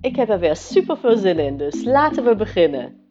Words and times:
Ik 0.00 0.16
heb 0.16 0.28
er 0.28 0.38
weer 0.38 0.56
super 0.56 0.96
veel 0.96 1.16
zin 1.16 1.38
in, 1.38 1.56
dus 1.56 1.84
laten 1.84 2.24
we 2.24 2.36
beginnen. 2.36 3.06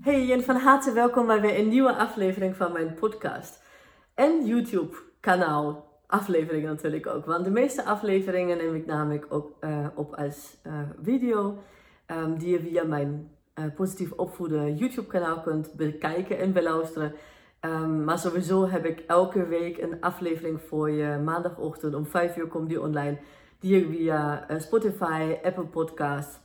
Hey 0.00 0.32
en 0.32 0.42
van 0.42 0.56
harte 0.56 0.92
welkom 0.92 1.26
bij 1.26 1.40
weer 1.40 1.58
een 1.58 1.68
nieuwe 1.68 1.94
aflevering 1.94 2.56
van 2.56 2.72
mijn 2.72 2.94
podcast. 2.94 3.62
En 4.14 4.46
YouTube 4.46 4.96
kanaal 5.20 5.88
afleveringen 6.06 6.68
natuurlijk 6.68 7.06
ook. 7.06 7.24
Want 7.26 7.44
de 7.44 7.50
meeste 7.50 7.84
afleveringen 7.84 8.56
neem 8.56 8.74
ik 8.74 8.86
namelijk 8.86 9.26
ook 9.28 9.56
uh, 9.60 9.86
op 9.94 10.14
als 10.14 10.56
uh, 10.66 10.72
video. 11.02 11.58
Um, 12.06 12.38
die 12.38 12.50
je 12.50 12.60
via 12.60 12.84
mijn 12.84 13.30
uh, 13.54 13.64
positief 13.74 14.12
opvoeden 14.12 14.76
YouTube 14.76 15.08
kanaal 15.08 15.40
kunt 15.40 15.74
bekijken 15.74 16.38
en 16.38 16.52
beluisteren. 16.52 17.14
Um, 17.60 18.04
maar 18.04 18.18
sowieso 18.18 18.68
heb 18.68 18.84
ik 18.84 19.04
elke 19.06 19.46
week 19.46 19.78
een 19.78 20.00
aflevering 20.00 20.60
voor 20.60 20.90
je. 20.90 21.18
Maandagochtend 21.24 21.94
om 21.94 22.06
5 22.06 22.36
uur 22.36 22.46
komt 22.46 22.68
die 22.68 22.80
online. 22.80 23.18
Die 23.60 23.78
je 23.78 23.88
via 23.88 24.50
uh, 24.50 24.60
Spotify, 24.60 25.36
Apple 25.42 25.66
Podcast 25.66 26.40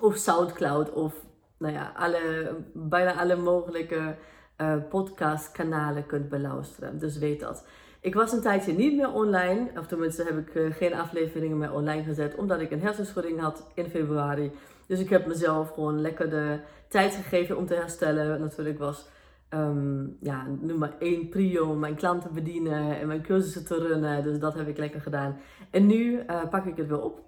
of 0.00 0.16
Soundcloud 0.16 0.92
of 0.92 1.14
nou 1.58 1.72
ja, 1.72 1.92
alle, 1.96 2.54
bijna 2.72 3.14
alle 3.14 3.36
mogelijke 3.36 4.16
uh, 4.60 4.74
podcastkanalen 4.88 6.06
kunt 6.06 6.28
beluisteren. 6.28 6.98
Dus 6.98 7.18
weet 7.18 7.40
dat. 7.40 7.64
Ik 8.00 8.14
was 8.14 8.32
een 8.32 8.40
tijdje 8.40 8.72
niet 8.72 8.96
meer 8.96 9.12
online, 9.12 9.70
of 9.78 9.86
tenminste 9.86 10.22
heb 10.22 10.38
ik 10.38 10.54
uh, 10.54 10.74
geen 10.74 10.94
afleveringen 10.94 11.58
meer 11.58 11.72
online 11.72 12.02
gezet, 12.02 12.34
omdat 12.34 12.60
ik 12.60 12.70
een 12.70 12.80
hersenschudding 12.80 13.40
had 13.40 13.66
in 13.74 13.90
februari. 13.90 14.52
Dus 14.86 15.00
ik 15.00 15.08
heb 15.08 15.26
mezelf 15.26 15.70
gewoon 15.70 16.00
lekker 16.00 16.30
de 16.30 16.58
tijd 16.88 17.14
gegeven 17.14 17.56
om 17.56 17.66
te 17.66 17.74
herstellen. 17.74 18.40
Natuurlijk 18.40 18.78
was 18.78 19.08
um, 19.54 20.16
ja, 20.20 20.46
nummer 20.60 20.94
één 20.98 21.28
prio 21.28 21.74
mijn 21.74 21.94
klanten 21.94 22.32
bedienen 22.32 22.98
en 22.98 23.06
mijn 23.06 23.22
cursussen 23.22 23.64
te 23.64 23.78
runnen. 23.78 24.22
Dus 24.22 24.38
dat 24.38 24.54
heb 24.54 24.68
ik 24.68 24.78
lekker 24.78 25.00
gedaan. 25.00 25.40
En 25.70 25.86
nu 25.86 26.12
uh, 26.12 26.48
pak 26.48 26.64
ik 26.64 26.76
het 26.76 26.88
weer 26.88 27.02
op. 27.02 27.20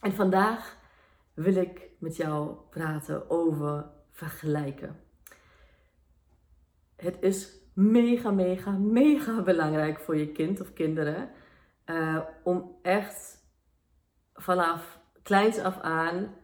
En 0.00 0.12
vandaag 0.12 0.76
wil 1.34 1.54
ik 1.54 1.90
met 1.98 2.16
jou 2.16 2.56
praten 2.70 3.30
over 3.30 3.90
vergelijken. 4.10 4.96
Het 6.96 7.16
is 7.20 7.60
mega, 7.74 8.30
mega, 8.30 8.70
mega 8.70 9.42
belangrijk 9.42 10.00
voor 10.00 10.16
je 10.16 10.32
kind 10.32 10.60
of 10.60 10.72
kinderen 10.72 11.30
uh, 11.86 12.18
om 12.42 12.76
echt 12.82 13.38
vanaf 14.34 15.00
kleins 15.22 15.58
af 15.58 15.80
aan 15.80 16.34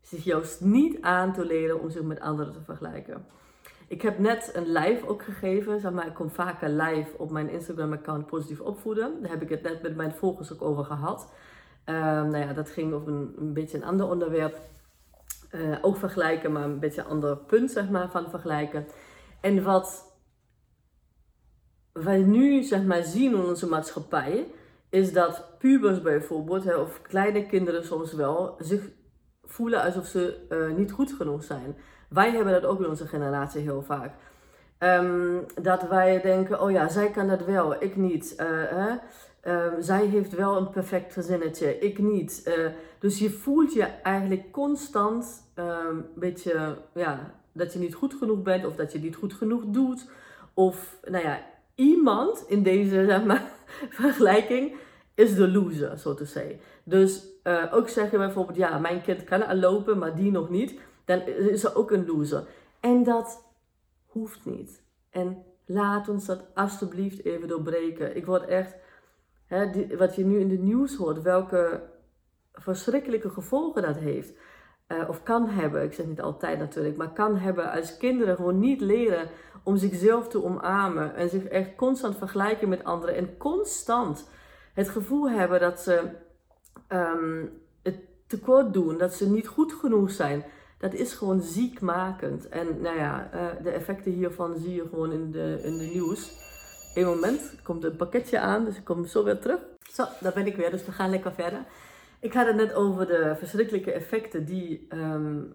zich 0.00 0.24
juist 0.24 0.60
niet 0.60 1.00
aan 1.00 1.32
te 1.32 1.44
leren 1.44 1.80
om 1.80 1.90
zich 1.90 2.02
met 2.02 2.20
anderen 2.20 2.52
te 2.52 2.62
vergelijken. 2.62 3.26
Ik 3.92 4.02
heb 4.02 4.18
net 4.18 4.50
een 4.54 4.72
live 4.72 5.06
ook 5.06 5.22
gegeven. 5.22 5.80
Zeg 5.80 5.92
maar, 5.92 6.06
ik 6.06 6.14
kom 6.14 6.30
vaker 6.30 6.68
live 6.68 7.18
op 7.18 7.30
mijn 7.30 7.48
Instagram-account 7.48 8.26
Positief 8.26 8.60
Opvoeden. 8.60 9.22
Daar 9.22 9.30
heb 9.30 9.42
ik 9.42 9.48
het 9.48 9.62
net 9.62 9.82
met 9.82 9.96
mijn 9.96 10.12
volgers 10.12 10.52
ook 10.52 10.62
over 10.62 10.84
gehad. 10.84 11.32
Um, 11.86 11.94
nou 12.04 12.36
ja, 12.36 12.52
dat 12.52 12.70
ging 12.70 12.92
over 12.92 13.12
een, 13.12 13.34
een 13.38 13.52
beetje 13.52 13.76
een 13.76 13.84
ander 13.84 14.08
onderwerp. 14.08 14.58
Uh, 15.50 15.78
ook 15.82 15.96
vergelijken, 15.96 16.52
maar 16.52 16.64
een 16.64 16.78
beetje 16.78 17.00
een 17.00 17.06
ander 17.06 17.36
punt 17.36 17.70
zeg 17.70 17.90
maar, 17.90 18.10
van 18.10 18.30
vergelijken. 18.30 18.86
En 19.40 19.62
wat 19.62 20.16
wij 21.92 22.22
nu 22.22 22.62
zeg 22.62 22.84
maar, 22.84 23.02
zien 23.02 23.32
in 23.32 23.44
onze 23.44 23.68
maatschappij, 23.68 24.46
is 24.88 25.12
dat 25.12 25.44
pubers 25.58 26.02
bijvoorbeeld, 26.02 26.76
of 26.76 27.02
kleine 27.02 27.46
kinderen 27.46 27.84
soms 27.84 28.12
wel, 28.12 28.54
zich 28.58 28.90
voelen 29.42 29.82
alsof 29.82 30.06
ze 30.06 30.46
uh, 30.48 30.76
niet 30.76 30.92
goed 30.92 31.12
genoeg 31.12 31.44
zijn. 31.44 31.76
Wij 32.12 32.30
hebben 32.30 32.52
dat 32.52 32.64
ook 32.64 32.80
in 32.80 32.88
onze 32.88 33.06
generatie 33.06 33.60
heel 33.60 33.82
vaak. 33.82 34.12
Um, 34.78 35.44
dat 35.62 35.88
wij 35.88 36.20
denken, 36.20 36.62
oh 36.62 36.70
ja, 36.70 36.88
zij 36.88 37.10
kan 37.10 37.28
dat 37.28 37.44
wel, 37.44 37.82
ik 37.82 37.96
niet. 37.96 38.34
Uh, 38.40 38.46
hè? 38.48 38.90
Um, 39.66 39.82
zij 39.82 40.06
heeft 40.06 40.34
wel 40.34 40.56
een 40.56 40.70
perfect 40.70 41.12
gezinnetje, 41.12 41.78
ik 41.78 41.98
niet. 41.98 42.42
Uh, 42.58 42.66
dus 42.98 43.18
je 43.18 43.30
voelt 43.30 43.72
je 43.72 43.82
eigenlijk 43.84 44.50
constant 44.50 45.52
um, 45.56 46.06
beetje, 46.14 46.78
ja, 46.94 47.34
dat 47.52 47.72
je 47.72 47.78
niet 47.78 47.94
goed 47.94 48.14
genoeg 48.14 48.42
bent 48.42 48.66
of 48.66 48.76
dat 48.76 48.92
je 48.92 48.98
niet 48.98 49.16
goed 49.16 49.34
genoeg 49.34 49.62
doet. 49.66 50.10
Of, 50.54 50.96
nou 51.04 51.24
ja, 51.24 51.40
iemand 51.74 52.44
in 52.46 52.62
deze, 52.62 53.04
zeg 53.04 53.24
maar, 53.24 53.42
vergelijking 54.00 54.74
is 55.14 55.34
de 55.34 55.48
loser, 55.48 55.98
zo 55.98 56.14
te 56.14 56.24
zeggen. 56.24 56.60
Dus 56.84 57.24
uh, 57.44 57.64
ook 57.70 57.88
zeggen 57.88 58.18
bijvoorbeeld, 58.18 58.58
ja, 58.58 58.78
mijn 58.78 59.02
kind 59.02 59.24
kan 59.24 59.46
al 59.46 59.56
lopen, 59.56 59.98
maar 59.98 60.14
die 60.16 60.30
nog 60.30 60.50
niet 60.50 60.74
dan 61.04 61.20
is 61.26 61.64
er 61.64 61.76
ook 61.76 61.90
een 61.90 62.06
loser. 62.06 62.46
En 62.80 63.02
dat 63.02 63.44
hoeft 64.06 64.44
niet. 64.44 64.82
En 65.10 65.44
laat 65.64 66.08
ons 66.08 66.26
dat 66.26 66.44
alsjeblieft 66.54 67.24
even 67.24 67.48
doorbreken. 67.48 68.16
Ik 68.16 68.26
word 68.26 68.44
echt, 68.44 68.74
hè, 69.46 69.86
wat 69.96 70.14
je 70.14 70.24
nu 70.24 70.40
in 70.40 70.48
de 70.48 70.58
nieuws 70.58 70.96
hoort, 70.96 71.22
welke 71.22 71.82
verschrikkelijke 72.52 73.30
gevolgen 73.30 73.82
dat 73.82 73.96
heeft. 73.96 74.32
Uh, 74.88 75.08
of 75.08 75.22
kan 75.22 75.48
hebben, 75.48 75.82
ik 75.82 75.92
zeg 75.92 76.06
niet 76.06 76.20
altijd 76.20 76.58
natuurlijk, 76.58 76.96
maar 76.96 77.12
kan 77.12 77.36
hebben 77.36 77.70
als 77.70 77.96
kinderen 77.96 78.36
gewoon 78.36 78.58
niet 78.58 78.80
leren 78.80 79.28
om 79.62 79.76
zichzelf 79.76 80.28
te 80.28 80.44
omarmen 80.44 81.14
en 81.14 81.28
zich 81.28 81.44
echt 81.44 81.74
constant 81.74 82.16
vergelijken 82.16 82.68
met 82.68 82.84
anderen 82.84 83.16
en 83.16 83.36
constant 83.36 84.28
het 84.74 84.88
gevoel 84.88 85.30
hebben 85.30 85.60
dat 85.60 85.80
ze 85.80 86.10
um, 86.88 87.62
het 87.82 87.98
tekort 88.26 88.72
doen, 88.72 88.98
dat 88.98 89.14
ze 89.14 89.30
niet 89.30 89.48
goed 89.48 89.72
genoeg 89.72 90.10
zijn 90.10 90.44
dat 90.82 90.94
is 90.94 91.12
gewoon 91.12 91.42
ziekmakend. 91.42 92.48
En 92.48 92.80
nou 92.80 92.96
ja, 92.96 93.30
uh, 93.34 93.46
de 93.62 93.70
effecten 93.70 94.12
hiervan 94.12 94.58
zie 94.58 94.74
je 94.74 94.86
gewoon 94.90 95.12
in 95.12 95.30
de, 95.30 95.60
in 95.62 95.78
de 95.78 95.84
nieuws. 95.84 96.32
Eén 96.94 97.06
moment, 97.06 97.54
komt 97.62 97.84
een 97.84 97.96
pakketje 97.96 98.38
aan, 98.38 98.64
dus 98.64 98.76
ik 98.76 98.84
kom 98.84 99.06
zo 99.06 99.24
weer 99.24 99.38
terug. 99.38 99.60
Zo, 99.92 100.04
daar 100.20 100.32
ben 100.32 100.46
ik 100.46 100.56
weer, 100.56 100.70
dus 100.70 100.84
we 100.84 100.92
gaan 100.92 101.10
lekker 101.10 101.32
verder. 101.32 101.64
Ik 102.20 102.32
had 102.32 102.46
het 102.46 102.56
net 102.56 102.74
over 102.74 103.06
de 103.06 103.34
verschrikkelijke 103.38 103.92
effecten 103.92 104.44
die 104.44 104.86
um, 104.94 105.54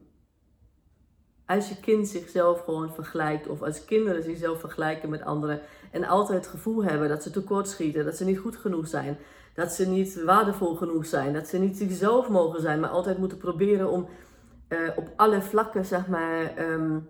als 1.45 1.69
je 1.69 1.79
kind 1.79 2.07
zichzelf 2.07 2.63
gewoon 2.63 2.93
vergelijkt, 2.93 3.47
of 3.47 3.61
als 3.61 3.85
kinderen 3.85 4.23
zichzelf 4.23 4.59
vergelijken 4.59 5.09
met 5.09 5.21
anderen, 5.21 5.59
en 5.91 6.03
altijd 6.03 6.39
het 6.39 6.47
gevoel 6.47 6.83
hebben 6.83 7.09
dat 7.09 7.23
ze 7.23 7.31
tekortschieten, 7.31 8.05
dat 8.05 8.17
ze 8.17 8.25
niet 8.25 8.39
goed 8.39 8.55
genoeg 8.55 8.87
zijn, 8.87 9.17
dat 9.53 9.71
ze 9.71 9.87
niet 9.87 10.23
waardevol 10.23 10.75
genoeg 10.75 11.05
zijn, 11.05 11.33
dat 11.33 11.47
ze 11.47 11.57
niet 11.57 11.77
zichzelf 11.77 12.29
mogen 12.29 12.61
zijn, 12.61 12.79
maar 12.79 12.89
altijd 12.89 13.17
moeten 13.17 13.37
proberen 13.37 13.89
om 13.89 14.07
uh, 14.69 14.89
op 14.95 15.11
alle 15.15 15.41
vlakken, 15.41 15.85
zeg 15.85 16.07
maar, 16.07 16.71
um, 16.71 17.09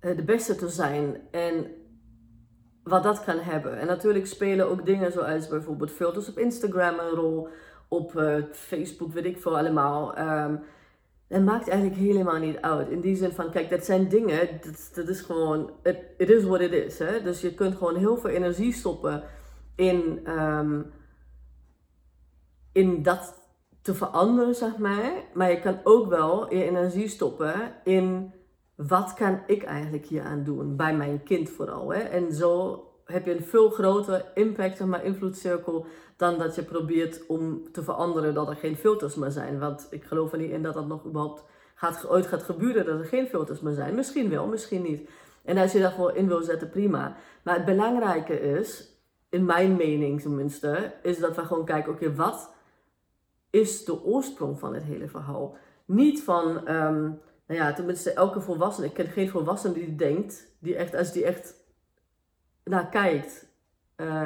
de 0.00 0.24
beste 0.24 0.54
te 0.54 0.68
zijn. 0.68 1.16
En 1.30 1.66
wat 2.82 3.02
dat 3.02 3.24
kan 3.24 3.38
hebben. 3.38 3.78
En 3.78 3.86
natuurlijk 3.86 4.26
spelen 4.26 4.68
ook 4.68 4.86
dingen 4.86 5.12
zoals 5.12 5.48
bijvoorbeeld 5.48 5.90
filters 5.90 6.28
op 6.28 6.38
Instagram 6.38 6.98
een 6.98 7.08
rol. 7.08 7.48
Op 7.88 8.14
uh, 8.14 8.34
Facebook, 8.52 9.12
weet 9.12 9.24
ik 9.24 9.38
veel 9.38 9.58
allemaal. 9.58 10.18
Um, 10.18 11.44
maakt 11.44 11.68
eigenlijk 11.68 12.00
helemaal 12.00 12.38
niet 12.38 12.60
uit. 12.60 12.88
In 12.88 13.00
die 13.00 13.16
zin 13.16 13.32
van, 13.32 13.50
kijk, 13.50 13.70
dat 13.70 13.84
zijn 13.84 14.08
dingen, 14.08 14.48
dat, 14.60 14.90
dat 14.94 15.08
is 15.08 15.20
gewoon, 15.20 15.70
it, 16.16 16.30
is 16.30 16.44
what 16.44 16.60
it 16.60 16.72
is. 16.72 16.98
Hè? 16.98 17.22
Dus 17.22 17.40
je 17.40 17.54
kunt 17.54 17.76
gewoon 17.76 17.96
heel 17.96 18.16
veel 18.16 18.30
energie 18.30 18.72
stoppen 18.72 19.22
in, 19.74 20.30
um, 20.40 20.92
in 22.72 23.02
dat 23.02 23.39
te 23.90 23.96
veranderen, 23.96 24.54
zeg 24.54 24.76
maar. 24.76 25.12
Maar 25.32 25.50
je 25.50 25.60
kan 25.60 25.78
ook 25.84 26.08
wel 26.08 26.54
je 26.54 26.64
energie 26.64 27.08
stoppen 27.08 27.54
in 27.84 28.32
wat 28.76 29.14
kan 29.14 29.42
ik 29.46 29.62
eigenlijk 29.62 30.06
hier 30.06 30.22
aan 30.22 30.44
doen? 30.44 30.76
Bij 30.76 30.96
mijn 30.96 31.22
kind 31.22 31.50
vooral. 31.50 31.92
Hè? 31.92 32.00
En 32.00 32.32
zo 32.32 32.84
heb 33.04 33.26
je 33.26 33.36
een 33.36 33.44
veel 33.44 33.70
grotere 33.70 34.24
impact, 34.34 34.76
zeg 34.76 34.86
maar, 34.86 35.04
invloedcirkel, 35.04 35.86
dan 36.16 36.38
dat 36.38 36.54
je 36.54 36.62
probeert 36.62 37.26
om 37.26 37.72
te 37.72 37.82
veranderen 37.82 38.34
dat 38.34 38.48
er 38.48 38.56
geen 38.56 38.76
filters 38.76 39.14
meer 39.14 39.30
zijn. 39.30 39.58
Want 39.58 39.86
ik 39.90 40.04
geloof 40.04 40.32
er 40.32 40.38
niet 40.38 40.50
in 40.50 40.62
dat 40.62 40.74
dat 40.74 40.86
nog 40.86 41.06
überhaupt 41.06 41.44
gaat, 41.74 42.08
ooit 42.08 42.26
gaat 42.26 42.42
gebeuren, 42.42 42.86
dat 42.86 42.98
er 42.98 43.04
geen 43.04 43.26
filters 43.26 43.60
meer 43.60 43.74
zijn. 43.74 43.94
Misschien 43.94 44.30
wel, 44.30 44.46
misschien 44.46 44.82
niet. 44.82 45.08
En 45.44 45.58
als 45.58 45.72
je 45.72 45.80
daarvoor 45.80 46.14
in 46.14 46.28
wil 46.28 46.42
zetten, 46.42 46.70
prima. 46.70 47.16
Maar 47.42 47.54
het 47.54 47.64
belangrijke 47.64 48.40
is, 48.40 48.88
in 49.28 49.44
mijn 49.44 49.76
mening 49.76 50.20
tenminste, 50.20 50.92
is 51.02 51.18
dat 51.18 51.36
we 51.36 51.44
gewoon 51.44 51.64
kijken, 51.64 51.92
oké, 51.92 52.14
wat 52.14 52.58
is 53.50 53.84
de 53.84 54.04
oorsprong 54.04 54.58
van 54.58 54.74
het 54.74 54.82
hele 54.82 55.08
verhaal. 55.08 55.56
Niet 55.84 56.22
van, 56.22 56.46
um, 56.48 57.20
nou 57.46 57.60
ja, 57.60 57.72
tenminste 57.72 58.12
elke 58.12 58.40
volwassene. 58.40 58.86
Ik 58.86 58.94
ken 58.94 59.06
geen 59.06 59.28
volwassene 59.28 59.74
die 59.74 59.96
denkt, 59.96 60.54
die 60.58 60.76
echt, 60.76 60.94
als 60.94 61.12
die 61.12 61.24
echt 61.24 61.54
naar 62.64 62.88
kijkt, 62.88 63.46
uh, 63.96 64.22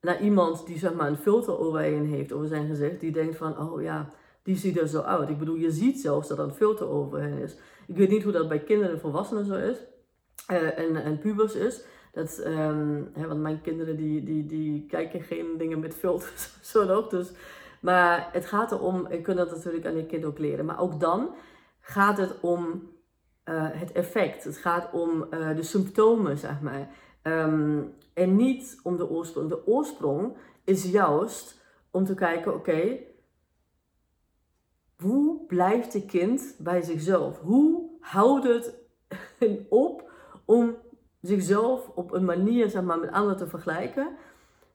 naar 0.00 0.20
iemand 0.20 0.66
die 0.66 0.78
zeg 0.78 0.94
maar 0.94 1.08
een 1.08 1.16
filter 1.16 1.58
overheen 1.58 2.06
heeft 2.06 2.32
over 2.32 2.48
zijn 2.48 2.66
gezicht, 2.66 3.00
die 3.00 3.12
denkt 3.12 3.36
van, 3.36 3.58
oh 3.58 3.82
ja, 3.82 4.10
die 4.42 4.56
ziet 4.56 4.78
er 4.78 4.88
zo 4.88 5.00
uit. 5.00 5.28
Ik 5.28 5.38
bedoel, 5.38 5.54
je 5.54 5.70
ziet 5.70 6.00
zelfs 6.00 6.28
dat 6.28 6.38
er 6.38 6.44
een 6.44 6.54
filter 6.54 6.88
overheen 6.88 7.38
is. 7.38 7.56
Ik 7.86 7.96
weet 7.96 8.10
niet 8.10 8.22
hoe 8.22 8.32
dat 8.32 8.48
bij 8.48 8.60
kinderen 8.60 8.92
en 8.92 9.00
volwassenen 9.00 9.44
zo 9.44 9.54
is. 9.54 9.76
Uh, 10.50 10.78
en, 10.78 10.96
en 10.96 11.18
pubers 11.18 11.54
is. 11.54 11.84
Dat, 12.12 12.42
um, 12.46 13.10
hè, 13.12 13.26
want 13.26 13.40
mijn 13.40 13.60
kinderen 13.60 13.96
die, 13.96 14.22
die, 14.22 14.46
die 14.46 14.86
kijken 14.86 15.22
geen 15.22 15.58
dingen 15.58 15.80
met 15.80 15.94
filters. 15.94 16.50
zo 16.72 16.84
nog. 16.84 17.08
Dus, 17.08 17.32
maar 17.80 18.28
het 18.32 18.46
gaat 18.46 18.72
erom, 18.72 19.06
je 19.10 19.20
kunt 19.20 19.36
dat 19.36 19.50
natuurlijk 19.50 19.86
aan 19.86 19.96
je 19.96 20.06
kind 20.06 20.24
ook 20.24 20.38
leren. 20.38 20.64
Maar 20.64 20.80
ook 20.80 21.00
dan 21.00 21.34
gaat 21.80 22.18
het 22.18 22.40
om 22.40 22.90
uh, 23.44 23.66
het 23.72 23.92
effect. 23.92 24.44
Het 24.44 24.56
gaat 24.56 24.92
om 24.92 25.26
uh, 25.30 25.56
de 25.56 25.62
symptomen, 25.62 26.38
zeg 26.38 26.60
maar. 26.60 26.88
Um, 27.22 27.94
en 28.14 28.36
niet 28.36 28.80
om 28.82 28.96
de 28.96 29.08
oorsprong. 29.08 29.48
De 29.48 29.66
oorsprong 29.66 30.36
is 30.64 30.84
juist 30.84 31.60
om 31.90 32.04
te 32.04 32.14
kijken, 32.14 32.54
oké, 32.54 32.98
hoe 34.96 35.46
blijft 35.46 35.92
de 35.92 36.06
kind 36.06 36.54
bij 36.58 36.82
zichzelf? 36.82 37.38
Hoe 37.38 37.90
houdt 38.00 38.44
het 38.44 38.74
op 39.68 40.10
om 40.44 40.76
zichzelf 41.20 41.88
op 41.94 42.12
een 42.12 42.24
manier 42.24 42.70
zeg 42.70 42.82
maar, 42.82 42.98
met 42.98 43.10
anderen 43.10 43.36
te 43.36 43.46
vergelijken 43.46 44.16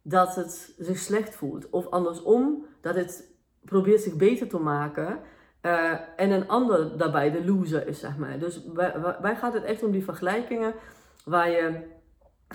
dat 0.02 0.36
het 0.36 0.76
zich 0.78 0.98
slecht 0.98 1.36
voelt? 1.36 1.70
Of 1.70 1.88
andersom, 1.88 2.66
dat 2.86 2.96
het 2.96 3.34
probeert 3.62 4.02
zich 4.02 4.16
beter 4.16 4.48
te 4.48 4.58
maken 4.58 5.20
uh, 5.62 5.92
en 6.16 6.32
een 6.32 6.48
ander 6.48 6.98
daarbij 6.98 7.32
de 7.32 7.46
loser 7.46 7.88
is, 7.88 8.00
zeg 8.00 8.18
maar. 8.18 8.40
Dus 8.40 8.62
wij, 8.74 8.94
wij 9.22 9.36
gaat 9.36 9.54
het 9.54 9.64
echt 9.64 9.84
om 9.84 9.92
die 9.92 10.04
vergelijkingen 10.04 10.74
waar 11.24 11.50
je 11.50 11.80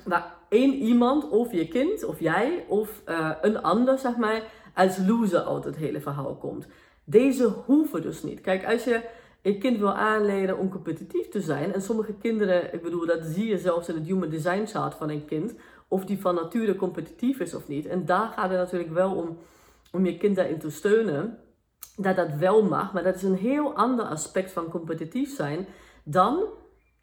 waar 0.04 0.34
één 0.48 0.74
iemand, 0.74 1.28
of 1.28 1.52
je 1.52 1.68
kind, 1.68 2.04
of 2.04 2.20
jij, 2.20 2.64
of 2.68 3.02
uh, 3.08 3.30
een 3.40 3.62
ander, 3.62 3.98
zeg 3.98 4.16
maar, 4.16 4.42
als 4.74 4.98
loser 5.06 5.44
uit 5.44 5.64
het 5.64 5.76
hele 5.76 6.00
verhaal 6.00 6.34
komt. 6.34 6.66
Deze 7.04 7.44
hoeven 7.66 8.02
dus 8.02 8.22
niet. 8.22 8.40
Kijk, 8.40 8.66
als 8.66 8.84
je 8.84 9.00
een 9.42 9.58
kind 9.58 9.78
wil 9.78 9.92
aanleren 9.92 10.58
om 10.58 10.70
competitief 10.70 11.28
te 11.28 11.40
zijn, 11.40 11.74
en 11.74 11.82
sommige 11.82 12.12
kinderen, 12.12 12.74
ik 12.74 12.82
bedoel, 12.82 13.06
dat 13.06 13.20
zie 13.22 13.46
je 13.46 13.58
zelfs 13.58 13.88
in 13.88 13.94
het 13.94 14.06
human 14.06 14.28
design 14.28 14.66
chart 14.66 14.94
van 14.94 15.10
een 15.10 15.24
kind, 15.24 15.54
of 15.88 16.04
die 16.04 16.20
van 16.20 16.34
nature 16.34 16.76
competitief 16.76 17.40
is 17.40 17.54
of 17.54 17.68
niet. 17.68 17.86
En 17.86 18.04
daar 18.04 18.28
gaat 18.28 18.50
het 18.50 18.58
natuurlijk 18.58 18.92
wel 18.92 19.14
om, 19.14 19.38
om 19.92 20.06
je 20.06 20.16
kind 20.16 20.36
daarin 20.36 20.58
te 20.58 20.70
steunen, 20.70 21.38
dat 21.96 22.16
dat 22.16 22.34
wel 22.34 22.62
mag, 22.62 22.92
maar 22.92 23.02
dat 23.02 23.14
is 23.14 23.22
een 23.22 23.36
heel 23.36 23.74
ander 23.74 24.04
aspect 24.04 24.52
van 24.52 24.68
competitief 24.68 25.34
zijn 25.34 25.66
dan 26.04 26.44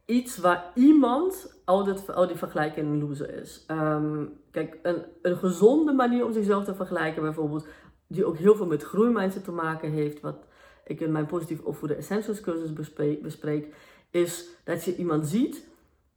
iets 0.05 0.37
waar 0.37 0.71
iemand 0.73 1.61
altijd 1.65 2.15
al 2.15 2.27
die 2.27 2.35
vergelijking 2.35 2.87
een 2.87 2.99
loser 2.99 3.33
is. 3.41 3.65
Um, 3.71 4.39
kijk, 4.51 4.79
een, 4.81 5.03
een 5.21 5.37
gezonde 5.37 5.93
manier 5.93 6.25
om 6.25 6.33
zichzelf 6.33 6.63
te 6.63 6.75
vergelijken, 6.75 7.21
bijvoorbeeld, 7.21 7.67
die 8.07 8.25
ook 8.25 8.37
heel 8.37 8.55
veel 8.55 8.65
met 8.65 8.83
groeimindset 8.83 9.43
te 9.43 9.51
maken 9.51 9.91
heeft, 9.91 10.21
wat 10.21 10.47
ik 10.85 10.99
in 10.99 11.11
mijn 11.11 11.25
positief 11.25 11.61
opvoeden 11.61 11.97
essentials 11.97 12.41
cursus 12.41 12.73
bespreek, 12.73 13.21
bespreek, 13.21 13.75
is 14.11 14.49
dat 14.63 14.83
je 14.83 14.95
iemand 14.95 15.27
ziet 15.27 15.67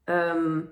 um, 0.05 0.69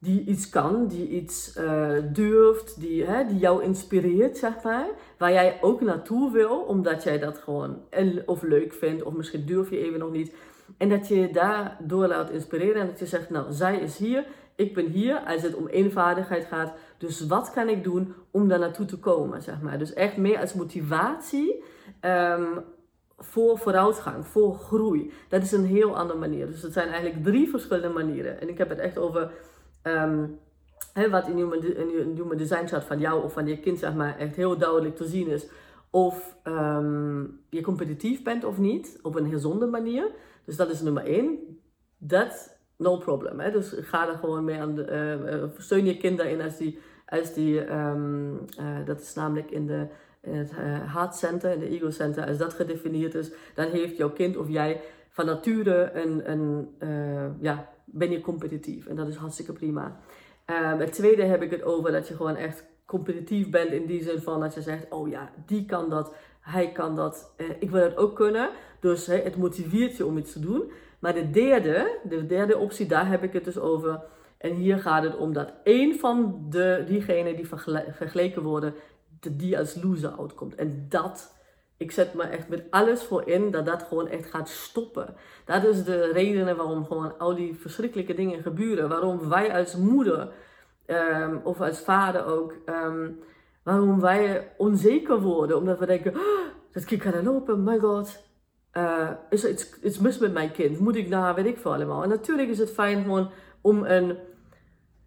die 0.00 0.24
iets 0.24 0.48
kan, 0.48 0.86
die 0.86 1.08
iets 1.08 1.56
uh, 1.56 1.92
durft, 2.12 2.80
die, 2.80 3.04
hè, 3.04 3.26
die 3.26 3.38
jou 3.38 3.62
inspireert, 3.62 4.38
zeg 4.38 4.62
maar. 4.62 4.88
Waar 5.18 5.32
jij 5.32 5.58
ook 5.60 5.80
naartoe 5.80 6.32
wil, 6.32 6.58
omdat 6.58 7.02
jij 7.02 7.18
dat 7.18 7.38
gewoon 7.38 7.80
of 8.26 8.42
leuk 8.42 8.72
vindt, 8.72 9.02
of 9.02 9.12
misschien 9.12 9.46
durf 9.46 9.70
je 9.70 9.78
even 9.78 9.98
nog 9.98 10.10
niet. 10.10 10.34
En 10.76 10.88
dat 10.88 11.08
je 11.08 11.20
je 11.20 11.30
daardoor 11.30 12.06
laat 12.06 12.30
inspireren 12.30 12.80
en 12.80 12.86
dat 12.86 12.98
je 12.98 13.06
zegt, 13.06 13.30
nou, 13.30 13.52
zij 13.52 13.78
is 13.78 13.96
hier, 13.96 14.24
ik 14.54 14.74
ben 14.74 14.86
hier, 14.86 15.18
als 15.18 15.42
het 15.42 15.54
om 15.54 15.66
eenvaardigheid 15.66 16.44
gaat. 16.44 16.72
Dus 16.98 17.26
wat 17.26 17.50
kan 17.50 17.68
ik 17.68 17.84
doen 17.84 18.14
om 18.30 18.48
daar 18.48 18.58
naartoe 18.58 18.86
te 18.86 18.98
komen, 18.98 19.42
zeg 19.42 19.60
maar. 19.60 19.78
Dus 19.78 19.92
echt 19.92 20.16
meer 20.16 20.38
als 20.40 20.54
motivatie 20.54 21.64
um, 22.00 22.64
voor 23.18 23.58
vooruitgang, 23.58 24.26
voor 24.26 24.54
groei. 24.54 25.12
Dat 25.28 25.42
is 25.42 25.52
een 25.52 25.64
heel 25.66 25.96
andere 25.96 26.18
manier. 26.18 26.46
Dus 26.46 26.62
het 26.62 26.72
zijn 26.72 26.88
eigenlijk 26.88 27.24
drie 27.24 27.48
verschillende 27.48 27.88
manieren. 27.88 28.40
En 28.40 28.48
ik 28.48 28.58
heb 28.58 28.68
het 28.68 28.78
echt 28.78 28.98
over... 28.98 29.30
Um, 29.82 30.38
wat 31.10 31.28
in 31.28 31.36
je 31.36 32.12
human 32.14 32.36
design 32.36 32.66
staat 32.66 32.84
van 32.84 32.98
jou 32.98 33.22
of 33.22 33.32
van 33.32 33.46
je 33.46 33.60
kind, 33.60 33.78
zeg 33.78 33.94
maar, 33.94 34.18
echt 34.18 34.36
heel 34.36 34.56
duidelijk 34.56 34.96
te 34.96 35.06
zien 35.06 35.28
is. 35.28 35.46
Of 35.90 36.36
um, 36.44 37.40
je 37.50 37.60
competitief 37.60 38.22
bent 38.22 38.44
of 38.44 38.58
niet, 38.58 38.98
op 39.02 39.14
een 39.16 39.30
gezonde 39.30 39.66
manier. 39.66 40.10
Dus 40.44 40.56
dat 40.56 40.70
is 40.70 40.80
nummer 40.80 41.04
één. 41.04 41.38
Dat, 41.98 42.58
no 42.76 42.96
problem. 42.96 43.52
Dus 43.52 43.74
ga 43.80 44.08
er 44.08 44.18
gewoon 44.18 44.44
mee 44.44 44.60
aan 44.60 44.74
de, 44.74 45.18
uh, 45.32 45.60
steun 45.60 45.84
je 45.84 45.96
kind 45.96 46.18
daarin 46.18 46.40
als 46.40 46.56
die, 46.56 46.78
als 47.06 47.34
die 47.34 47.72
um, 47.72 48.32
uh, 48.60 48.84
dat 48.84 49.00
is 49.00 49.14
namelijk 49.14 49.50
in, 49.50 49.66
de, 49.66 49.86
in 50.20 50.34
het 50.34 50.52
uh, 51.22 51.52
in 51.52 51.58
de 51.58 51.68
ego 51.68 51.90
center, 51.90 52.26
als 52.26 52.38
dat 52.38 52.54
gedefinieerd 52.54 53.14
is, 53.14 53.30
dan 53.54 53.66
heeft 53.66 53.96
jouw 53.96 54.10
kind 54.10 54.36
of 54.36 54.48
jij 54.48 54.80
van 55.18 55.26
nature 55.26 55.90
een, 55.92 56.30
een 56.30 56.68
ja, 57.40 57.68
ben 57.84 58.10
je 58.10 58.20
competitief. 58.20 58.86
En 58.86 58.96
dat 58.96 59.08
is 59.08 59.16
hartstikke 59.16 59.52
prima. 59.52 59.96
Um, 60.46 60.80
het 60.80 60.92
tweede 60.92 61.22
heb 61.22 61.42
ik 61.42 61.50
het 61.50 61.62
over 61.62 61.92
dat 61.92 62.08
je 62.08 62.14
gewoon 62.14 62.36
echt 62.36 62.64
competitief 62.84 63.50
bent 63.50 63.70
in 63.70 63.86
die 63.86 64.02
zin 64.02 64.18
van 64.18 64.40
dat 64.40 64.54
je 64.54 64.62
zegt, 64.62 64.86
oh 64.90 65.08
ja, 65.08 65.30
die 65.46 65.64
kan 65.64 65.90
dat, 65.90 66.14
hij 66.40 66.72
kan 66.72 66.96
dat, 66.96 67.32
eh, 67.36 67.46
ik 67.58 67.70
wil 67.70 67.82
het 67.82 67.96
ook 67.96 68.16
kunnen. 68.16 68.50
Dus 68.80 69.06
het 69.06 69.36
motiveert 69.36 69.96
je 69.96 70.06
om 70.06 70.18
iets 70.18 70.32
te 70.32 70.40
doen. 70.40 70.72
Maar 70.98 71.14
de 71.14 71.30
derde, 71.30 71.98
de 72.08 72.26
derde 72.26 72.56
optie, 72.56 72.86
daar 72.86 73.08
heb 73.08 73.22
ik 73.22 73.32
het 73.32 73.44
dus 73.44 73.58
over. 73.58 74.02
En 74.38 74.54
hier 74.54 74.78
gaat 74.78 75.02
het 75.02 75.16
om 75.16 75.32
dat 75.32 75.52
één 75.64 75.98
van 75.98 76.46
de, 76.48 76.82
diegenen 76.86 77.36
die 77.36 77.48
vergeleken 77.90 78.42
worden, 78.42 78.74
die 79.30 79.58
als 79.58 79.82
loser 79.82 80.18
uitkomt. 80.18 80.54
En 80.54 80.86
dat, 80.88 81.34
ik 81.78 81.90
zet 81.90 82.14
me 82.14 82.22
echt 82.22 82.48
met 82.48 82.64
alles 82.70 83.02
voor 83.02 83.28
in 83.28 83.50
dat 83.50 83.66
dat 83.66 83.82
gewoon 83.82 84.08
echt 84.08 84.30
gaat 84.30 84.48
stoppen. 84.48 85.14
Dat 85.44 85.64
is 85.64 85.84
de 85.84 86.12
reden 86.12 86.56
waarom 86.56 86.86
gewoon 86.86 87.18
al 87.18 87.34
die 87.34 87.54
verschrikkelijke 87.60 88.14
dingen 88.14 88.42
gebeuren. 88.42 88.88
Waarom 88.88 89.28
wij 89.28 89.54
als 89.54 89.76
moeder 89.76 90.28
um, 90.86 91.40
of 91.44 91.60
als 91.60 91.80
vader 91.80 92.26
ook, 92.26 92.54
um, 92.66 93.20
waarom 93.62 94.00
wij 94.00 94.52
onzeker 94.56 95.20
worden. 95.20 95.56
Omdat 95.56 95.78
we 95.78 95.86
denken, 95.86 96.14
oh, 96.14 96.46
dat 96.72 96.84
kind 96.84 97.02
kan 97.02 97.12
er 97.12 97.22
lopen, 97.22 97.62
my 97.62 97.78
god. 97.78 98.26
Uh, 98.72 99.10
is 99.30 99.44
er 99.44 99.50
iets, 99.82 99.98
mis 99.98 100.18
met 100.18 100.32
mijn 100.32 100.52
kind? 100.52 100.78
Moet 100.78 100.96
ik 100.96 101.08
naar, 101.08 101.34
weet 101.34 101.46
ik 101.46 101.58
veel 101.58 101.72
allemaal. 101.72 102.02
En 102.02 102.08
natuurlijk 102.08 102.48
is 102.48 102.58
het 102.58 102.70
fijn 102.70 103.02
gewoon 103.02 103.30
om 103.60 103.84
een 103.84 104.18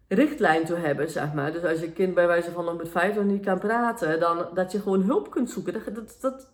richtlijn 0.08 0.64
te 0.64 0.74
hebben, 0.74 1.10
zeg 1.10 1.32
maar. 1.32 1.52
Dus 1.52 1.64
als 1.64 1.80
je 1.80 1.92
kind 1.92 2.14
bij 2.14 2.26
wijze 2.26 2.50
van 2.50 2.64
nog 2.64 2.76
met 2.76 2.88
vijf 2.88 3.14
nog 3.14 3.24
niet 3.24 3.44
kan 3.44 3.58
praten, 3.58 4.20
dan 4.20 4.46
dat 4.54 4.72
je 4.72 4.80
gewoon 4.80 5.02
hulp 5.02 5.30
kunt 5.30 5.50
zoeken. 5.50 5.72
Dat, 5.72 6.18
dat, 6.20 6.52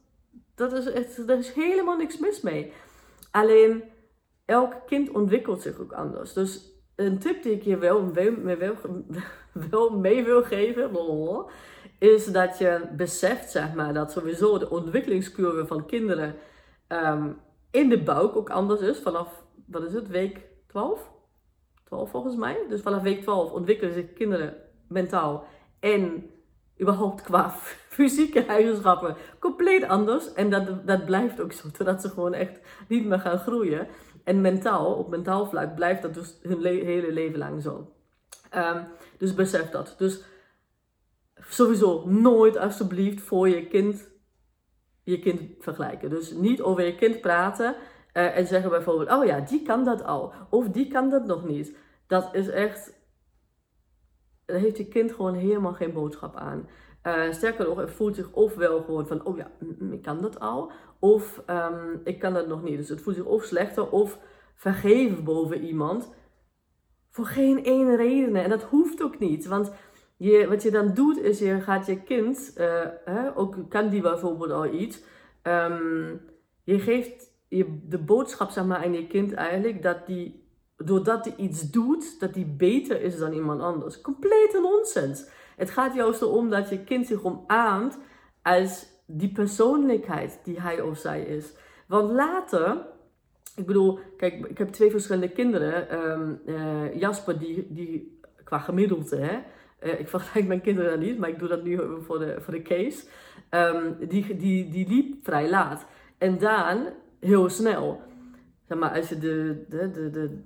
dat 0.58 0.72
is 0.72 0.86
echt, 0.86 1.26
daar 1.26 1.38
is 1.38 1.52
helemaal 1.52 1.96
niks 1.96 2.18
mis 2.18 2.40
mee. 2.40 2.72
Alleen, 3.30 3.82
elk 4.44 4.74
kind 4.86 5.10
ontwikkelt 5.10 5.62
zich 5.62 5.80
ook 5.80 5.92
anders. 5.92 6.32
Dus 6.32 6.72
een 6.96 7.18
tip 7.18 7.42
die 7.42 7.52
ik 7.52 7.62
je 7.62 7.76
wel 7.76 8.12
wil, 8.12 8.74
wel 9.70 9.90
mee 9.90 10.24
wil 10.24 10.42
geven, 10.42 10.90
is 11.98 12.26
dat 12.26 12.58
je 12.58 12.88
beseft, 12.96 13.50
zeg 13.50 13.74
maar, 13.74 13.94
dat 13.94 14.12
sowieso 14.12 14.58
de 14.58 14.70
ontwikkelingscurve 14.70 15.66
van 15.66 15.86
kinderen 15.86 16.34
um, 16.88 17.40
in 17.70 17.88
de 17.88 18.02
buik 18.02 18.36
ook 18.36 18.50
anders 18.50 18.80
is. 18.80 18.98
Vanaf, 18.98 19.44
wat 19.66 19.82
is 19.82 19.92
het, 19.92 20.08
week 20.08 20.40
12? 20.66 21.10
12 21.84 22.10
volgens 22.10 22.36
mij. 22.36 22.64
Dus 22.68 22.80
vanaf 22.80 23.02
week 23.02 23.22
12 23.22 23.52
ontwikkelen 23.52 23.94
zich 23.94 24.12
kinderen 24.12 24.54
mentaal 24.88 25.44
en 25.80 26.30
überhaupt 26.80 27.22
qua 27.22 27.50
fysieke 27.96 28.44
eigenschappen 28.44 29.16
compleet 29.38 29.84
anders. 29.84 30.32
En 30.32 30.50
dat, 30.50 30.86
dat 30.86 31.04
blijft 31.04 31.40
ook 31.40 31.52
zo, 31.52 31.70
totdat 31.70 32.02
ze 32.02 32.08
gewoon 32.08 32.34
echt 32.34 32.60
niet 32.88 33.04
meer 33.04 33.20
gaan 33.20 33.38
groeien. 33.38 33.86
En 34.24 34.40
mentaal, 34.40 34.94
op 34.94 35.08
mentaal 35.08 35.46
vlak, 35.46 35.74
blijft 35.74 36.02
dat 36.02 36.14
dus 36.14 36.38
hun 36.42 36.64
hele 36.64 37.12
leven 37.12 37.38
lang 37.38 37.62
zo. 37.62 37.92
Um, 38.54 38.84
dus 39.18 39.34
besef 39.34 39.70
dat. 39.70 39.94
Dus 39.98 40.24
sowieso 41.40 42.04
nooit 42.06 42.56
alsjeblieft 42.56 43.22
voor 43.22 43.48
je 43.48 43.66
kind 43.66 44.08
je 45.10 45.18
kind 45.18 45.40
vergelijken. 45.58 46.10
Dus 46.10 46.32
niet 46.32 46.62
over 46.62 46.84
je 46.84 46.94
kind 46.94 47.20
praten 47.20 47.74
uh, 48.14 48.36
en 48.36 48.46
zeggen 48.46 48.70
bijvoorbeeld, 48.70 49.10
oh 49.10 49.24
ja, 49.24 49.40
die 49.40 49.62
kan 49.62 49.84
dat 49.84 50.04
al. 50.04 50.32
Of 50.50 50.68
die 50.68 50.88
kan 50.88 51.10
dat 51.10 51.26
nog 51.26 51.44
niet. 51.44 51.76
Dat 52.06 52.28
is 52.32 52.48
echt, 52.48 52.97
daar 54.48 54.60
heeft 54.60 54.76
je 54.76 54.88
kind 54.88 55.12
gewoon 55.12 55.34
helemaal 55.34 55.72
geen 55.72 55.92
boodschap 55.92 56.36
aan. 56.36 56.68
Uh, 57.02 57.32
sterker 57.32 57.66
nog, 57.66 57.78
het 57.78 57.90
voelt 57.90 58.14
zich 58.14 58.32
ofwel 58.32 58.82
gewoon 58.82 59.06
van, 59.06 59.24
oh 59.24 59.36
ja, 59.36 59.50
ik 59.90 60.02
kan 60.02 60.20
dat 60.20 60.40
al. 60.40 60.72
Of 60.98 61.42
um, 61.46 62.00
ik 62.04 62.18
kan 62.18 62.34
dat 62.34 62.48
nog 62.48 62.62
niet. 62.62 62.76
Dus 62.76 62.88
het 62.88 63.00
voelt 63.00 63.16
zich 63.16 63.24
of 63.24 63.44
slechter 63.44 63.90
of 63.90 64.18
vergeven 64.54 65.24
boven 65.24 65.64
iemand. 65.64 66.14
Voor 67.10 67.26
geen 67.26 67.58
ene 67.58 67.96
reden. 67.96 68.36
En 68.36 68.50
dat 68.50 68.62
hoeft 68.62 69.02
ook 69.02 69.18
niet. 69.18 69.46
Want 69.46 69.72
je, 70.16 70.46
wat 70.48 70.62
je 70.62 70.70
dan 70.70 70.94
doet, 70.94 71.18
is 71.18 71.38
je 71.38 71.60
gaat 71.60 71.86
je 71.86 72.02
kind, 72.02 72.54
uh, 72.58 72.84
hè, 73.04 73.36
ook 73.36 73.56
kan 73.68 73.88
die 73.88 74.00
bijvoorbeeld 74.00 74.50
al 74.50 74.66
iets. 74.66 75.02
Um, 75.42 76.20
je 76.64 76.78
geeft 76.78 77.32
je, 77.48 77.78
de 77.88 77.98
boodschap 77.98 78.50
zeg 78.50 78.64
maar, 78.64 78.84
aan 78.84 78.92
je 78.92 79.06
kind 79.06 79.32
eigenlijk 79.32 79.82
dat 79.82 80.06
die, 80.06 80.47
doordat 80.84 81.24
hij 81.24 81.34
iets 81.36 81.70
doet, 81.70 82.20
dat 82.20 82.34
die 82.34 82.46
beter 82.46 83.02
is 83.02 83.18
dan 83.18 83.32
iemand 83.32 83.60
anders. 83.60 84.00
Complete 84.00 84.60
nonsens. 84.60 85.28
Het 85.56 85.70
gaat 85.70 85.94
juist 85.94 86.22
erom 86.22 86.50
dat 86.50 86.68
je 86.68 86.84
kind 86.84 87.06
zich 87.06 87.24
omarmt 87.24 87.98
als 88.42 88.86
die 89.06 89.32
persoonlijkheid 89.32 90.40
die 90.44 90.60
hij 90.60 90.80
of 90.80 90.98
zij 90.98 91.22
is. 91.22 91.52
Want 91.86 92.10
later, 92.10 92.86
ik 93.56 93.66
bedoel, 93.66 93.98
kijk, 94.16 94.46
ik 94.46 94.58
heb 94.58 94.68
twee 94.68 94.90
verschillende 94.90 95.30
kinderen. 95.30 95.88
Ehm, 95.88 96.34
eh, 96.46 97.00
Jasper, 97.00 97.38
die, 97.38 97.66
die 97.70 98.20
qua 98.44 98.58
gemiddelde, 98.58 99.16
hè. 99.16 99.38
Uh, 99.82 100.00
ik 100.00 100.08
vergelijk 100.08 100.46
mijn 100.46 100.60
kinderen 100.60 100.90
dan 100.90 101.00
niet, 101.00 101.18
maar 101.18 101.28
ik 101.28 101.38
doe 101.38 101.48
dat 101.48 101.64
nu 101.64 101.80
voor 102.00 102.18
de, 102.18 102.36
voor 102.40 102.54
de 102.54 102.62
case. 102.62 103.04
Um, 103.50 103.96
die, 104.08 104.36
die, 104.36 104.68
die 104.70 104.88
liep 104.88 105.24
vrij 105.24 105.50
laat. 105.50 105.86
En 106.18 106.38
Daan 106.38 106.86
heel 107.20 107.48
snel. 107.48 108.00
Zeg 108.68 108.78
maar, 108.78 108.90
als 108.90 109.08
je 109.08 109.18
de, 109.18 109.64
de, 109.68 109.90
de, 109.90 110.10
de, 110.10 110.38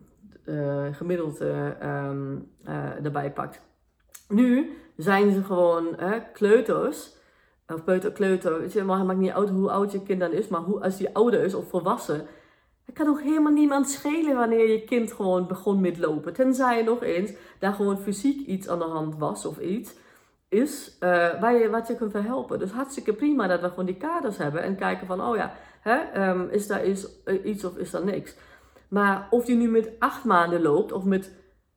gemiddelde 0.92 1.76
um, 1.82 2.50
erbij 3.02 3.32
pakt. 3.32 3.60
Nu 4.28 4.76
zijn 4.96 5.32
ze 5.32 5.42
gewoon 5.42 5.96
kleuters 6.32 7.16
of 7.66 7.84
peuter, 7.84 8.12
kleuter, 8.12 8.60
weet 8.60 8.72
je, 8.72 8.78
het 8.78 8.88
maakt 8.88 9.18
niet 9.18 9.30
uit 9.30 9.48
hoe 9.48 9.70
oud 9.70 9.92
je 9.92 10.02
kind 10.02 10.20
dan 10.20 10.32
is, 10.32 10.48
maar 10.48 10.60
hoe, 10.60 10.82
als 10.82 10.96
die 10.96 11.14
ouder 11.14 11.44
is 11.44 11.54
of 11.54 11.68
volwassen, 11.68 12.26
het 12.84 12.94
kan 12.94 13.08
ook 13.08 13.20
helemaal 13.20 13.52
niemand 13.52 13.88
schelen 13.88 14.36
wanneer 14.36 14.70
je 14.70 14.84
kind 14.84 15.12
gewoon 15.12 15.46
begon 15.46 15.80
met 15.80 15.98
lopen. 15.98 16.32
Tenzij 16.32 16.82
nog 16.82 17.02
eens 17.02 17.32
daar 17.58 17.72
gewoon 17.72 17.98
fysiek 17.98 18.46
iets 18.46 18.68
aan 18.68 18.78
de 18.78 18.84
hand 18.84 19.18
was 19.18 19.46
of 19.46 19.58
iets 19.58 19.94
is 20.48 20.96
waar 21.00 21.54
je, 21.54 21.70
wat 21.70 21.86
je 21.86 21.96
kunt 21.96 22.10
verhelpen. 22.10 22.58
Dus 22.58 22.70
hartstikke 22.70 23.12
prima 23.12 23.46
dat 23.46 23.60
we 23.60 23.68
gewoon 23.68 23.86
die 23.86 23.96
kaders 23.96 24.36
hebben 24.36 24.62
en 24.62 24.76
kijken 24.76 25.06
van, 25.06 25.22
oh 25.22 25.36
ja, 25.36 25.52
hè, 25.80 26.28
um, 26.28 26.48
is 26.48 26.66
daar 26.66 26.86
uh, 26.86 27.44
iets 27.44 27.64
of 27.64 27.76
is 27.76 27.90
daar 27.90 28.04
niks. 28.04 28.36
Maar 28.92 29.26
of 29.30 29.44
die 29.44 29.56
nu 29.56 29.68
met 29.68 29.92
acht 29.98 30.24
maanden 30.24 30.62
loopt 30.62 30.92
of 30.92 31.04
met 31.04 31.36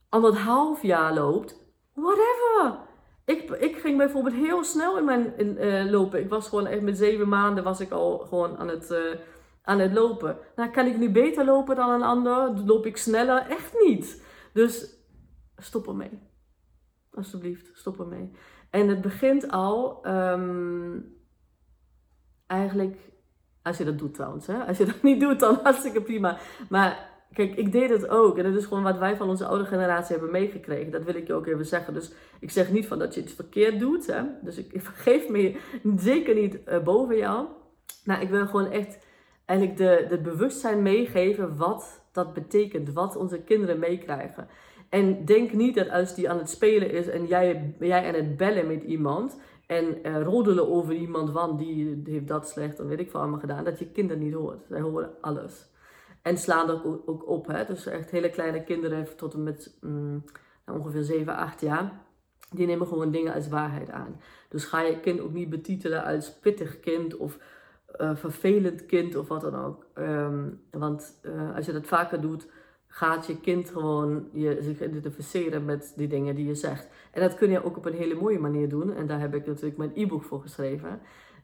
anderhalf 0.10 0.82
jaar 0.82 1.14
loopt, 1.14 1.74
whatever. 1.94 2.78
Ik, 3.26 3.50
ik 3.50 3.76
ging 3.76 3.98
bijvoorbeeld 3.98 4.36
heel 4.36 4.64
snel 4.64 4.98
in 4.98 5.06
mijn 5.06 5.34
uh, 5.40 5.92
lopen. 5.92 6.20
Ik 6.20 6.30
was 6.30 6.50
gewoon 6.50 6.68
echt 6.68 6.82
met 6.82 6.98
zeven 6.98 7.30
maanden 7.30 7.64
was 7.64 7.80
ik 7.80 7.92
al 7.92 8.18
gewoon 8.18 8.58
aan 8.58 8.68
het, 8.68 8.92
uh, 8.92 9.16
aan 9.62 9.80
het 9.80 9.94
lopen. 9.94 10.38
Nou, 10.56 10.70
kan 10.70 10.86
ik 10.86 10.98
nu 10.98 11.12
beter 11.12 11.46
lopen 11.46 11.76
dan 11.76 11.90
een 11.90 12.04
ander? 12.04 12.60
Loop 12.66 12.86
ik 12.86 12.98
sneller? 12.98 13.48
Echt 13.50 13.74
niet. 13.84 14.24
Dus 14.54 14.96
stop 15.58 15.88
ermee. 15.88 16.20
Alsjeblieft, 17.12 17.70
stop 17.74 18.00
ermee. 18.00 18.32
En 18.70 18.88
het 18.88 19.02
begint 19.02 19.52
al 19.52 20.08
um, 20.08 21.16
eigenlijk, 22.48 22.98
als 23.66 23.78
je 23.78 23.84
dat 23.84 24.00
doet 24.00 24.14
trouwens. 24.14 24.48
Hè? 24.48 24.58
Als 24.58 24.78
je 24.78 24.86
dat 24.86 25.02
niet 25.02 25.20
doet, 25.20 25.40
dan 25.40 25.60
hartstikke 25.64 26.02
prima. 26.02 26.38
Maar 26.70 27.14
Kijk, 27.34 27.56
ik 27.56 27.72
deed 27.72 27.90
het 27.90 28.08
ook. 28.10 28.38
En 28.38 28.44
dat 28.44 28.62
is 28.62 28.66
gewoon 28.66 28.84
wat 28.84 28.98
wij 28.98 29.16
van 29.16 29.30
onze 29.30 29.46
oude 29.46 29.66
generatie 29.66 30.16
hebben 30.16 30.32
meegekregen. 30.32 30.92
Dat 30.92 31.04
wil 31.04 31.16
ik 31.16 31.28
je 31.28 31.34
ook 31.34 31.48
even 31.48 31.66
zeggen. 31.66 31.94
Dus 31.94 32.12
ik 32.40 32.52
zeg 32.52 32.72
niet 32.72 32.88
van 32.88 33.00
dat 33.00 33.16
je 33.16 33.22
iets 33.22 33.34
verkeerd 33.34 33.80
doet. 33.80 34.08
Hè? 34.08 34.22
Dus 34.42 34.58
ik, 34.58 34.82
vergeef 34.92 35.30
me 35.30 35.60
zeker 35.98 36.36
niet 36.36 36.58
uh, 36.68 36.80
boven 36.84 37.18
jou. 37.18 37.46
Maar 38.04 38.22
ik 38.22 38.30
wil 38.30 38.46
gewoon 38.46 38.72
echt 38.72 39.00
eigenlijk 39.46 39.80
de, 39.80 40.06
de 40.10 40.22
bewustzijn 40.22 40.82
meegeven 40.82 41.58
wat 41.58 42.02
dat 42.12 42.34
betekent. 42.34 42.94
Wat 42.94 43.16
onze 43.16 43.40
kinderen 43.40 43.80
meekrijgen. 43.80 44.48
En 44.90 45.26
denk 45.26 45.54
niet 45.54 45.76
dat 45.76 45.90
als 45.90 46.16
die 46.16 46.30
aan 46.30 46.38
het 46.38 46.50
spelen 46.50 46.92
is 46.92 47.08
en 47.08 47.26
jij, 47.26 47.76
jij 47.80 48.08
aan 48.08 48.14
het 48.14 48.38
bellen 48.38 48.68
met 48.68 48.84
iemand. 48.84 49.38
En 49.68 50.08
uh, 50.08 50.22
roddelen 50.22 50.70
over 50.70 50.94
iemand, 50.94 51.32
want 51.32 51.60
die, 51.60 52.02
heeft 52.06 52.28
dat 52.28 52.50
slecht, 52.50 52.78
dan 52.78 52.88
weet 52.88 53.00
ik 53.00 53.10
veel 53.10 53.20
allemaal 53.20 53.40
gedaan. 53.40 53.64
Dat 53.64 53.80
je 53.80 53.92
kinderen 53.92 54.24
niet 54.24 54.34
hoort. 54.34 54.66
Zij 54.70 54.82
horen 54.82 55.10
alles. 55.22 55.66
En 56.22 56.38
slaan 56.38 56.70
er 56.70 57.06
ook, 57.06 57.28
op. 57.28 57.48
Hè? 57.48 57.66
Dus 57.66 57.86
echt 57.86 58.12
hele 58.12 58.30
kleine 58.30 58.64
kinderen 58.64 59.16
tot 59.18 59.34
en 59.34 59.44
met 59.44 59.78
mm, 59.82 60.24
nou, 60.66 60.80
ongeveer 60.80 61.04
7, 61.04 61.36
8 61.36 61.62
jaar. 61.62 62.04
Die 62.52 62.68
nemen 62.68 62.88
gewoon 62.88 63.12
dingen 63.12 63.34
als 63.34 63.48
waarheid 63.48 63.90
aan. 63.90 64.22
Dus 64.50 64.66
ga 64.66 64.82
je 64.82 65.00
kind 65.00 65.20
ook 65.20 65.34
niet 65.34 65.50
betitelen 65.50 66.04
als 66.04 66.40
pittig 66.40 66.80
kind 66.80 67.18
of 67.18 67.38
uh, 67.98 68.16
vervelend 68.16 68.86
kind 68.86 69.16
of 69.16 69.28
wat 69.28 69.42
dan 69.42 69.56
ook. 69.56 69.86
Um, 69.96 70.62
want 70.72 71.20
uh, 71.24 71.56
als 71.56 71.66
je 71.66 71.72
dat 71.72 71.88
vaker 71.88 72.22
doet, 72.22 72.48
gaat 72.96 73.26
je 73.26 73.40
kind 73.40 73.70
gewoon 73.70 74.28
je, 74.32 74.58
zich 74.62 74.84
identificeren 74.84 75.66
met 75.66 75.94
die 75.96 76.08
dingen 76.08 76.36
die 76.36 76.46
je 76.46 76.56
zegt. 76.56 76.88
En 77.12 77.22
dat 77.22 77.36
kun 77.36 77.50
je 77.50 77.64
ook 77.64 77.78
op 77.78 77.86
een 77.86 77.94
hele 77.94 78.16
mooie 78.16 78.40
manier 78.40 78.70
doen. 78.70 78.94
En 78.94 79.08
daar 79.08 79.20
heb 79.20 79.36
ik 79.36 79.46
natuurlijk 79.46 79.78
mijn 79.78 79.92
e-book 79.96 80.24
voor 80.24 80.42
geschreven. 80.42 81.00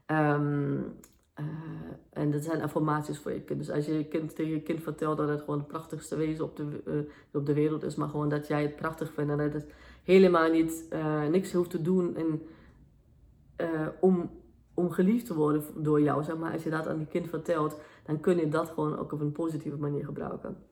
Um, 0.06 0.94
uh, 1.40 1.46
en 2.12 2.30
dat 2.30 2.42
zijn 2.42 2.62
affirmaties 2.62 3.18
voor 3.18 3.32
je 3.32 3.40
kind. 3.40 3.58
Dus 3.58 3.70
als 3.70 3.86
je 3.86 3.92
je 3.92 4.04
kind 4.04 4.34
tegen 4.34 4.52
je 4.52 4.62
kind 4.62 4.82
vertelt 4.82 5.16
dat 5.16 5.28
het 5.28 5.40
gewoon 5.40 5.58
het 5.58 5.68
prachtigste 5.68 6.16
wezen 6.16 6.44
op 6.44 6.56
de, 6.56 6.82
uh, 6.86 6.94
op 7.32 7.46
de 7.46 7.54
wereld 7.54 7.82
is, 7.82 7.94
maar 7.94 8.08
gewoon 8.08 8.28
dat 8.28 8.46
jij 8.46 8.62
het 8.62 8.76
prachtig 8.76 9.12
vindt 9.12 9.30
en 9.30 9.38
dat 9.38 9.52
het 9.52 9.66
helemaal 10.04 10.50
niet 10.50 10.86
uh, 10.92 11.26
niks 11.26 11.52
hoeft 11.52 11.70
te 11.70 11.82
doen 11.82 12.16
en, 12.16 12.42
om, 14.00 14.30
om 14.74 14.90
geliefd 14.90 15.26
te 15.26 15.34
worden 15.34 15.64
door 15.76 16.00
jou. 16.00 16.24
Zeg 16.24 16.36
maar, 16.36 16.52
als 16.52 16.62
je 16.62 16.70
dat 16.70 16.88
aan 16.88 16.98
die 16.98 17.06
kind 17.06 17.28
vertelt, 17.28 17.80
dan 18.04 18.20
kun 18.20 18.36
je 18.36 18.48
dat 18.48 18.68
gewoon 18.68 18.98
ook 18.98 19.12
op 19.12 19.20
een 19.20 19.32
positieve 19.32 19.76
manier 19.76 20.04
gebruiken. 20.04 20.70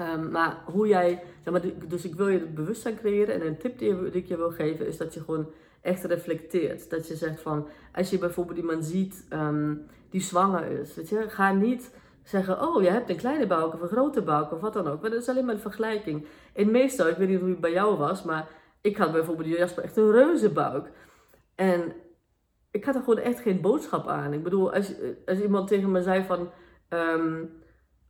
Um, 0.00 0.30
maar 0.30 0.62
hoe 0.64 0.88
jij, 0.88 1.22
zeg 1.44 1.52
maar, 1.52 1.62
dus 1.88 2.04
ik 2.04 2.14
wil 2.14 2.28
je 2.28 2.38
het 2.38 2.54
bewustzijn 2.54 2.96
creëren 2.96 3.34
en 3.34 3.46
een 3.46 3.58
tip 3.58 3.78
die, 3.78 4.10
ik 4.10 4.26
je 4.26 4.36
wil 4.36 4.50
geven 4.50 4.86
is 4.86 4.96
dat 4.96 5.14
je 5.14 5.20
gewoon 5.20 5.50
echt 5.80 6.04
reflecteert. 6.04 6.90
Dat 6.90 7.08
je 7.08 7.16
zegt 7.16 7.40
van, 7.40 7.68
als 7.92 8.10
je 8.10 8.18
bijvoorbeeld 8.18 8.58
iemand 8.58 8.84
ziet 8.84 9.26
um, 9.30 9.86
die 10.10 10.20
zwanger 10.20 10.80
is, 10.80 10.94
weet 10.94 11.08
je, 11.08 11.28
ga 11.28 11.52
niet 11.52 11.90
zeggen, 12.22 12.62
oh, 12.62 12.82
je 12.82 12.90
hebt 12.90 13.10
een 13.10 13.16
kleine 13.16 13.46
buik 13.46 13.74
of 13.74 13.80
een 13.80 13.88
grote 13.88 14.22
buik 14.22 14.52
of 14.52 14.60
wat 14.60 14.72
dan 14.72 14.88
ook. 14.88 15.00
Maar 15.00 15.10
dat 15.10 15.20
is 15.20 15.28
alleen 15.28 15.44
maar 15.44 15.54
een 15.54 15.60
vergelijking. 15.60 16.26
En 16.52 16.70
meestal, 16.70 17.08
ik 17.08 17.16
weet 17.16 17.28
niet 17.28 17.40
hoe 17.40 17.48
het 17.48 17.60
bij 17.60 17.72
jou 17.72 17.96
was, 17.96 18.22
maar 18.22 18.48
ik 18.80 18.96
had 18.96 19.12
bijvoorbeeld 19.12 19.48
Jasper 19.48 19.84
echt 19.84 19.96
een 19.96 20.10
reuze 20.10 20.50
buik. 20.50 20.90
En 21.54 21.92
ik 22.70 22.84
had 22.84 22.94
er 22.94 23.00
gewoon 23.02 23.18
echt 23.18 23.40
geen 23.40 23.60
boodschap 23.60 24.08
aan. 24.08 24.32
Ik 24.32 24.42
bedoel, 24.42 24.72
als, 24.72 24.92
als 25.26 25.40
iemand 25.40 25.68
tegen 25.68 25.90
me 25.90 26.02
zei 26.02 26.24
van, 26.24 26.50
um, 26.88 27.50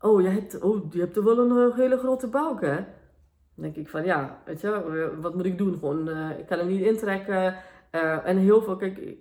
oh, 0.06 0.22
je 0.22 0.28
hebt, 0.28 0.60
oh, 0.60 0.92
je 0.92 1.00
hebt 1.00 1.16
er 1.16 1.24
wel 1.24 1.38
een 1.38 1.72
hele 1.72 1.98
grote 1.98 2.28
buik, 2.28 2.60
hè? 2.60 2.84
denk 3.54 3.76
ik 3.76 3.88
van 3.88 4.04
ja, 4.04 4.42
weet 4.44 4.60
je, 4.60 5.10
wat 5.20 5.34
moet 5.34 5.44
ik 5.44 5.58
doen? 5.58 5.78
Gewoon, 5.78 6.08
uh, 6.08 6.38
ik 6.38 6.46
kan 6.46 6.58
hem 6.58 6.66
niet 6.66 6.84
intrekken. 6.84 7.56
En 8.24 8.36
heel 8.36 8.62
veel, 8.62 8.76
kijk, 8.76 9.16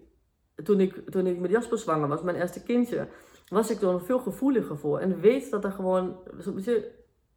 toen 0.63 0.79
ik, 0.79 1.09
toen 1.09 1.27
ik 1.27 1.39
met 1.39 1.51
Jasper 1.51 1.77
zwanger 1.77 2.07
was, 2.07 2.21
mijn 2.21 2.35
eerste 2.35 2.63
kindje, 2.63 3.07
was 3.47 3.69
ik 3.69 3.81
er 3.81 4.01
veel 4.01 4.19
gevoeliger 4.19 4.77
voor. 4.77 4.99
En 4.99 5.19
weet 5.19 5.51
dat 5.51 5.63
er 5.63 5.71
gewoon, 5.71 6.17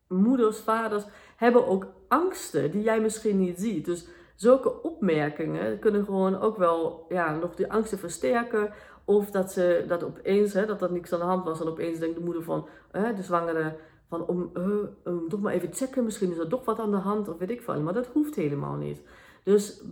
moeders, 0.08 0.58
vaders 0.58 1.04
hebben 1.36 1.66
ook 1.66 1.86
angsten 2.08 2.70
die 2.70 2.82
jij 2.82 3.00
misschien 3.00 3.38
niet 3.38 3.60
ziet. 3.60 3.84
Dus 3.84 4.08
zulke 4.36 4.82
opmerkingen 4.82 5.78
kunnen 5.78 6.04
gewoon 6.04 6.40
ook 6.40 6.56
wel 6.56 7.06
ja, 7.08 7.34
nog 7.34 7.54
die 7.54 7.72
angsten 7.72 7.98
versterken. 7.98 8.72
Of 9.08 9.30
dat 9.30 9.52
ze 9.52 9.84
dat 9.86 10.02
opeens, 10.02 10.52
hè, 10.52 10.66
dat 10.66 10.82
er 10.82 10.92
niks 10.92 11.12
aan 11.12 11.18
de 11.18 11.24
hand 11.24 11.44
was 11.44 11.60
en 11.60 11.66
opeens 11.66 11.98
denkt 11.98 12.16
de 12.16 12.24
moeder 12.24 12.42
van 12.42 12.68
hè, 12.90 13.14
de 13.14 13.22
zwangere 13.22 13.76
van 14.08 14.26
om 14.26 14.50
uh, 14.54 15.18
toch 15.28 15.40
maar 15.40 15.52
even 15.52 15.72
checken, 15.72 16.04
misschien 16.04 16.30
is 16.30 16.38
er 16.38 16.48
toch 16.48 16.64
wat 16.64 16.78
aan 16.78 16.90
de 16.90 16.96
hand 16.96 17.28
of 17.28 17.38
weet 17.38 17.50
ik 17.50 17.62
veel. 17.62 17.80
Maar 17.80 17.92
dat 17.92 18.06
hoeft 18.06 18.34
helemaal 18.34 18.74
niet. 18.74 19.02
Dus 19.42 19.82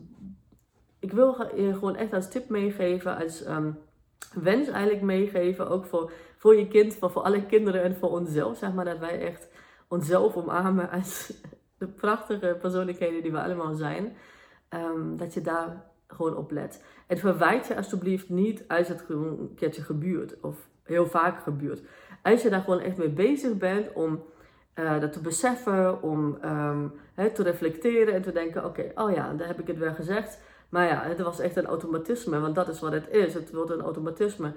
ik 0.98 1.12
wil 1.12 1.36
je 1.54 1.74
gewoon 1.74 1.96
echt 1.96 2.12
als 2.12 2.30
tip 2.30 2.48
meegeven, 2.48 3.16
als 3.16 3.46
um, 3.46 3.78
wens 4.34 4.68
eigenlijk 4.68 5.02
meegeven, 5.02 5.68
ook 5.68 5.84
voor, 5.84 6.12
voor 6.36 6.56
je 6.56 6.68
kind, 6.68 6.94
voor, 6.94 7.10
voor 7.10 7.22
alle 7.22 7.46
kinderen 7.46 7.82
en 7.82 7.96
voor 7.96 8.10
onszelf, 8.10 8.56
zeg 8.56 8.72
maar, 8.72 8.84
dat 8.84 8.98
wij 8.98 9.20
echt 9.20 9.48
onszelf 9.88 10.36
omarmen 10.36 10.90
als 10.90 11.32
de 11.78 11.86
prachtige 11.86 12.56
persoonlijkheden 12.60 13.22
die 13.22 13.32
we 13.32 13.42
allemaal 13.42 13.74
zijn. 13.74 14.16
Um, 14.70 15.16
dat 15.16 15.34
je 15.34 15.40
daar 15.40 15.94
gewoon 16.06 16.36
op 16.36 16.50
let. 16.50 16.84
En 17.06 17.18
verwijt 17.18 17.66
je 17.66 17.76
alsjeblieft 17.76 18.28
niet 18.28 18.64
als 18.68 18.88
het 18.88 19.00
gewoon 19.00 19.38
een 19.38 19.54
keertje 19.54 19.82
gebeurt 19.82 20.40
of 20.40 20.56
heel 20.82 21.06
vaak 21.06 21.42
gebeurt 21.42 21.82
als 22.32 22.42
je 22.42 22.50
daar 22.50 22.60
gewoon 22.60 22.80
echt 22.80 22.96
mee 22.96 23.08
bezig 23.08 23.56
bent 23.56 23.92
om 23.92 24.22
uh, 24.74 25.00
dat 25.00 25.12
te 25.12 25.20
beseffen, 25.20 26.02
om 26.02 26.38
um, 26.44 26.92
te 27.34 27.42
reflecteren 27.42 28.14
en 28.14 28.22
te 28.22 28.32
denken: 28.32 28.64
oké, 28.64 28.92
oh 28.94 29.12
ja, 29.12 29.32
daar 29.32 29.46
heb 29.46 29.60
ik 29.60 29.66
het 29.66 29.78
weer 29.78 29.94
gezegd. 29.94 30.38
Maar 30.68 30.86
ja, 30.86 31.02
het 31.02 31.20
was 31.20 31.38
echt 31.38 31.56
een 31.56 31.66
automatisme, 31.66 32.40
want 32.40 32.54
dat 32.54 32.68
is 32.68 32.80
wat 32.80 32.92
het 32.92 33.08
is. 33.08 33.34
Het 33.34 33.52
wordt 33.52 33.70
een 33.70 33.80
automatisme. 33.80 34.52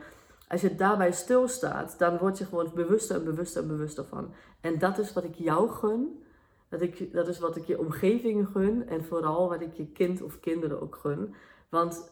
Als 0.47 0.61
je 0.61 0.75
daarbij 0.75 1.11
stilstaat, 1.11 1.95
dan 1.97 2.17
word 2.17 2.37
je 2.37 2.45
gewoon 2.45 2.71
bewuster 2.75 3.15
en 3.15 3.23
bewuster 3.23 3.61
en 3.61 3.67
bewuster 3.67 4.05
van. 4.05 4.33
En 4.61 4.79
dat 4.79 4.97
is 4.97 5.13
wat 5.13 5.23
ik 5.23 5.35
jou 5.35 5.69
gun. 5.69 6.23
Dat, 6.69 6.81
ik, 6.81 7.13
dat 7.13 7.27
is 7.27 7.39
wat 7.39 7.55
ik 7.55 7.65
je 7.65 7.79
omgeving 7.79 8.47
gun. 8.47 8.87
En 8.87 9.03
vooral 9.03 9.49
wat 9.49 9.61
ik 9.61 9.73
je 9.73 9.91
kind 9.91 10.21
of 10.21 10.39
kinderen 10.39 10.81
ook 10.81 10.95
gun. 10.95 11.35
Want 11.69 12.11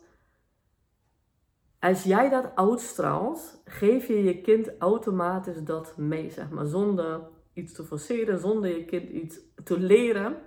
als 1.79 2.03
jij 2.03 2.29
dat 2.29 2.51
uitstraalt, 2.55 3.61
geef 3.65 4.07
je 4.07 4.23
je 4.23 4.41
kind 4.41 4.77
automatisch 4.77 5.63
dat 5.63 5.97
mee, 5.97 6.29
zeg 6.29 6.49
maar, 6.49 6.65
zonder 6.65 7.21
iets 7.53 7.73
te 7.73 7.83
forceren, 7.83 8.39
zonder 8.39 8.77
je 8.77 8.85
kind 8.85 9.09
iets 9.09 9.39
te 9.63 9.79
leren. 9.79 10.37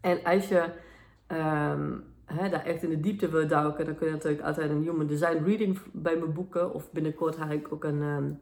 En 0.00 0.24
als 0.24 0.48
je 0.48 0.62
um, 1.28 2.04
daar 2.26 2.64
echt 2.64 2.82
in 2.82 2.90
de 2.90 3.00
diepte 3.00 3.28
wil 3.28 3.46
duiken, 3.46 3.84
dan 3.84 3.94
kun 3.94 4.06
je 4.06 4.12
natuurlijk 4.12 4.42
altijd 4.42 4.70
een 4.70 4.82
Human 4.82 5.06
Design 5.06 5.44
Reading 5.44 5.78
bij 5.92 6.16
me 6.16 6.26
boeken. 6.26 6.74
Of 6.74 6.92
binnenkort 6.92 7.36
ga 7.36 7.50
ik 7.50 7.72
ook 7.72 7.84
een, 7.84 8.02
um, 8.02 8.40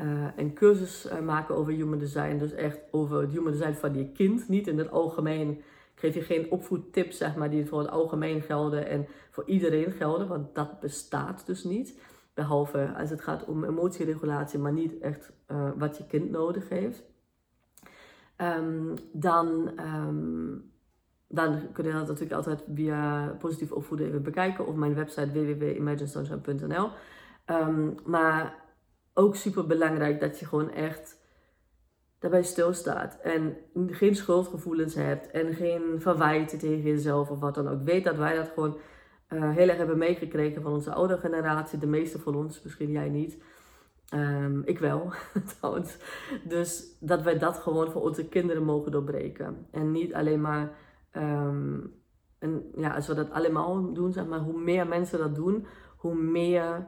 uh, 0.00 0.26
een 0.36 0.54
cursus 0.54 1.06
uh, 1.06 1.20
maken 1.20 1.56
over 1.56 1.72
Human 1.72 1.98
Design. 1.98 2.36
Dus 2.36 2.52
echt 2.52 2.78
over 2.90 3.20
het 3.20 3.30
Human 3.30 3.52
Design 3.52 3.72
van 3.72 3.94
je 3.94 4.12
kind, 4.12 4.48
niet 4.48 4.66
in 4.66 4.78
het 4.78 4.90
algemeen 4.90 5.62
geef 5.94 6.14
je 6.14 6.22
geen 6.22 6.50
opvoedtips 6.50 7.16
zeg 7.16 7.36
maar, 7.36 7.50
die 7.50 7.66
voor 7.66 7.78
het 7.78 7.90
algemeen 7.90 8.42
gelden 8.42 8.88
en 8.88 9.06
voor 9.30 9.44
iedereen 9.46 9.92
gelden, 9.92 10.28
want 10.28 10.54
dat 10.54 10.80
bestaat 10.80 11.46
dus 11.46 11.64
niet. 11.64 11.98
Behalve 12.34 12.94
als 12.98 13.10
het 13.10 13.20
gaat 13.20 13.44
om 13.44 13.64
emotieregulatie, 13.64 14.58
maar 14.58 14.72
niet 14.72 14.98
echt 14.98 15.32
uh, 15.48 15.70
wat 15.76 15.96
je 15.96 16.06
kind 16.06 16.30
nodig 16.30 16.68
heeft. 16.68 17.02
Um, 18.36 18.94
dan, 19.12 19.70
um, 19.80 20.72
dan 21.28 21.72
kun 21.72 21.84
je 21.84 21.92
dat 21.92 22.06
natuurlijk 22.06 22.32
altijd 22.32 22.64
via 22.74 23.26
positief 23.38 23.72
opvoeden 23.72 24.06
even 24.06 24.22
bekijken. 24.22 24.66
Of 24.66 24.74
mijn 24.74 24.94
website 24.94 25.32
www.imaginesunshine.nl 25.32 26.88
um, 27.46 27.94
Maar 28.04 28.63
ook 29.14 29.36
super 29.36 29.66
belangrijk 29.66 30.20
dat 30.20 30.38
je 30.38 30.46
gewoon 30.46 30.70
echt 30.70 31.22
daarbij 32.18 32.42
stilstaat. 32.42 33.18
En 33.22 33.56
geen 33.86 34.14
schuldgevoelens 34.14 34.94
hebt. 34.94 35.30
En 35.30 35.54
geen 35.54 36.00
verwijten 36.00 36.58
tegen 36.58 36.82
jezelf 36.82 37.30
of 37.30 37.40
wat 37.40 37.54
dan 37.54 37.68
ook. 37.68 37.82
Weet 37.82 38.04
dat 38.04 38.16
wij 38.16 38.36
dat 38.36 38.50
gewoon 38.54 38.76
uh, 39.28 39.50
heel 39.50 39.68
erg 39.68 39.76
hebben 39.76 39.98
meegekregen 39.98 40.62
van 40.62 40.72
onze 40.72 40.92
oude 40.92 41.18
generatie. 41.18 41.78
De 41.78 41.86
meeste 41.86 42.18
van 42.18 42.34
ons, 42.34 42.62
misschien 42.62 42.90
jij 42.90 43.08
niet. 43.08 43.42
Um, 44.14 44.62
ik 44.64 44.78
wel, 44.78 45.12
trouwens. 45.58 45.96
Dus 46.44 46.96
dat 47.00 47.22
wij 47.22 47.38
dat 47.38 47.58
gewoon 47.58 47.90
voor 47.90 48.02
onze 48.02 48.28
kinderen 48.28 48.64
mogen 48.64 48.92
doorbreken. 48.92 49.66
En 49.70 49.90
niet 49.90 50.14
alleen 50.14 50.40
maar. 50.40 50.76
Um, 51.12 52.02
en 52.38 52.70
ja, 52.76 52.94
als 52.94 53.06
we 53.06 53.14
dat 53.14 53.30
allemaal 53.30 53.92
doen, 53.92 54.12
zeg 54.12 54.26
maar, 54.26 54.38
hoe 54.38 54.60
meer 54.60 54.86
mensen 54.86 55.18
dat 55.18 55.34
doen, 55.34 55.66
hoe 55.96 56.14
meer 56.14 56.86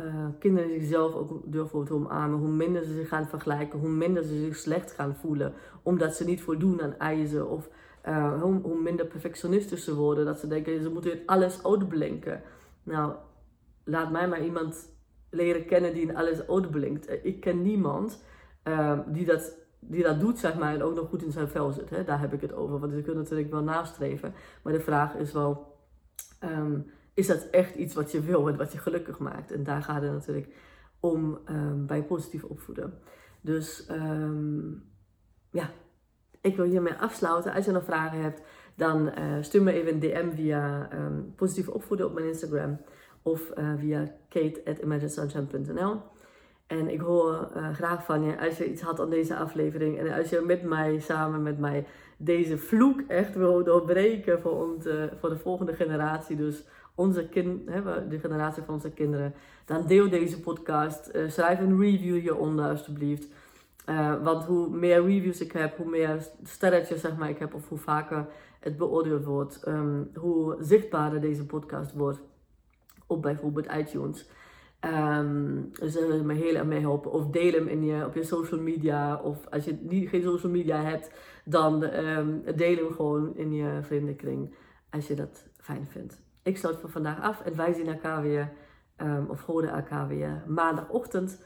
uh, 0.00 0.26
kinderen 0.38 0.70
zichzelf 0.70 1.14
ook 1.14 1.40
durven 1.44 1.84
te 1.84 1.94
omarmen, 1.94 2.38
hoe 2.38 2.48
minder 2.48 2.84
ze 2.84 2.94
zich 2.94 3.08
gaan 3.08 3.26
vergelijken, 3.26 3.78
hoe 3.78 3.88
minder 3.88 4.22
ze 4.22 4.38
zich 4.38 4.56
slecht 4.56 4.92
gaan 4.92 5.16
voelen, 5.16 5.52
omdat 5.82 6.14
ze 6.14 6.24
niet 6.24 6.42
voldoen 6.42 6.82
aan 6.82 6.98
eisen 6.98 7.48
of 7.48 7.68
uh, 8.08 8.42
hoe, 8.42 8.60
hoe, 8.62 8.82
minder 8.82 9.06
perfectionistisch 9.06 9.84
ze 9.84 9.94
worden, 9.94 10.24
dat 10.24 10.38
ze 10.38 10.46
denken 10.46 10.82
ze 10.82 10.90
moeten 10.90 11.18
alles 11.26 11.64
uitblinken. 11.64 12.42
Nou, 12.82 13.12
laat 13.84 14.10
mij 14.10 14.28
maar 14.28 14.44
iemand 14.44 14.92
leren 15.30 15.66
kennen 15.66 15.92
die 15.92 16.02
in 16.02 16.16
alles 16.16 16.48
uitblinkt. 16.48 17.06
Eh, 17.06 17.24
ik 17.24 17.40
ken 17.40 17.62
niemand 17.62 18.24
uh, 18.68 18.98
die, 19.06 19.24
dat, 19.24 19.56
die 19.80 20.02
dat 20.02 20.20
doet, 20.20 20.38
zeg 20.38 20.58
maar, 20.58 20.74
en 20.74 20.82
ook 20.82 20.94
nog 20.94 21.08
goed 21.08 21.22
in 21.22 21.32
zijn 21.32 21.48
vel 21.48 21.72
zit. 21.72 21.90
Hè? 21.90 22.04
Daar 22.04 22.20
heb 22.20 22.32
ik 22.32 22.40
het 22.40 22.52
over, 22.52 22.78
want 22.78 22.92
je 22.92 23.02
kunt 23.02 23.16
natuurlijk 23.16 23.50
wel 23.50 23.62
nastreven. 23.62 24.34
Maar 24.62 24.72
de 24.72 24.80
vraag 24.80 25.14
is 25.14 25.32
wel, 25.32 25.76
um, 26.44 26.90
is 27.14 27.26
dat 27.26 27.48
echt 27.50 27.74
iets 27.74 27.94
wat 27.94 28.12
je 28.12 28.20
wil 28.20 28.48
en 28.48 28.56
wat 28.56 28.72
je 28.72 28.78
gelukkig 28.78 29.18
maakt? 29.18 29.52
En 29.52 29.64
daar 29.64 29.82
gaat 29.82 30.02
het 30.02 30.12
natuurlijk 30.12 30.48
om 31.00 31.38
um, 31.48 31.86
bij 31.86 32.02
positief 32.02 32.44
opvoeden. 32.44 32.98
Dus 33.40 33.88
um, 33.90 34.82
ja, 35.50 35.70
ik 36.40 36.56
wil 36.56 36.64
hiermee 36.64 36.94
afsluiten. 36.94 37.52
Als 37.52 37.64
je 37.64 37.70
nog 37.70 37.84
vragen 37.84 38.22
hebt, 38.22 38.42
dan 38.74 39.06
uh, 39.06 39.12
stuur 39.40 39.62
me 39.62 39.72
even 39.72 39.92
een 39.92 40.00
DM 40.00 40.30
via 40.34 40.88
positief 41.36 41.68
opvoeden 41.68 42.06
op 42.06 42.14
mijn 42.14 42.26
Instagram 42.26 42.80
of 43.22 43.52
uh, 43.58 43.72
via 43.76 44.14
kate.imaginesunshine.nl. 44.28 46.00
En 46.66 46.88
ik 46.88 47.00
hoor 47.00 47.50
uh, 47.56 47.74
graag 47.74 48.04
van 48.04 48.22
je 48.22 48.40
als 48.40 48.58
je 48.58 48.70
iets 48.70 48.82
had 48.82 49.00
aan 49.00 49.10
deze 49.10 49.36
aflevering. 49.36 49.98
En 49.98 50.12
als 50.12 50.30
je 50.30 50.40
met 50.40 50.62
mij, 50.62 50.98
samen 50.98 51.42
met 51.42 51.58
mij, 51.58 51.86
deze 52.16 52.58
vloek 52.58 53.00
echt 53.08 53.34
wil 53.34 53.64
doorbreken 53.64 54.40
voor, 54.40 54.66
ons, 54.66 54.88
voor 55.20 55.28
de 55.28 55.38
volgende 55.38 55.74
generatie. 55.74 56.36
Dus 56.36 56.64
onze 56.94 57.28
kind, 57.28 57.68
hè, 57.68 58.08
de 58.08 58.18
generatie 58.18 58.62
van 58.62 58.74
onze 58.74 58.90
kinderen. 58.90 59.34
Dan 59.64 59.86
deel 59.86 60.10
deze 60.10 60.40
podcast. 60.40 61.10
Uh, 61.14 61.30
schrijf 61.30 61.60
een 61.60 61.80
review 61.80 62.20
hieronder 62.20 62.68
alsjeblieft. 62.68 63.28
want 64.22 64.44
hoe 64.44 64.68
meer 64.68 65.04
reviews 65.04 65.40
ik 65.40 65.52
heb, 65.52 65.76
hoe 65.76 65.90
meer 65.90 66.28
sterretjes 66.42 67.00
zeg 67.00 67.16
maar, 67.16 67.28
ik 67.28 67.38
heb. 67.38 67.54
Of 67.54 67.68
hoe 67.68 67.78
vaker 67.78 68.26
het 68.60 68.76
beoordeeld 68.76 69.24
wordt. 69.24 69.66
Um, 69.68 70.10
hoe 70.14 70.56
zichtbaarder 70.60 71.20
deze 71.20 71.46
podcast 71.46 71.92
wordt 71.92 72.20
op 73.06 73.22
bijvoorbeeld 73.22 73.72
iTunes. 73.72 74.28
Um, 74.80 75.70
zullen 75.72 76.18
ze 76.18 76.24
me 76.24 76.34
heel 76.34 76.54
erg 76.54 76.64
mee 76.64 76.80
helpen. 76.80 77.12
Of 77.12 77.26
deel 77.26 77.52
hem 77.52 77.68
in 77.68 77.84
je, 77.84 78.06
op 78.06 78.14
je 78.14 78.24
social 78.24 78.60
media. 78.60 79.20
Of 79.20 79.46
als 79.50 79.64
je 79.64 79.78
niet, 79.80 80.08
geen 80.08 80.22
social 80.22 80.52
media 80.52 80.82
hebt, 80.82 81.10
dan 81.44 81.82
um, 81.82 82.42
deel 82.56 82.76
hem 82.76 82.92
gewoon 82.92 83.36
in 83.36 83.52
je 83.52 83.78
vriendenkring. 83.82 84.54
Als 84.90 85.06
je 85.06 85.14
dat 85.14 85.46
fijn 85.56 85.86
vindt. 85.86 86.23
Ik 86.44 86.56
sluit 86.56 86.76
voor 86.76 86.90
vandaag 86.90 87.20
af 87.20 87.40
en 87.40 87.56
wij 87.56 87.72
zien 87.72 87.86
elkaar 87.86 88.22
weer, 88.22 88.52
um, 88.96 89.26
of 89.28 89.42
horen 89.42 89.72
elkaar 89.72 90.08
weer 90.08 90.42
maandagochtend. 90.46 91.38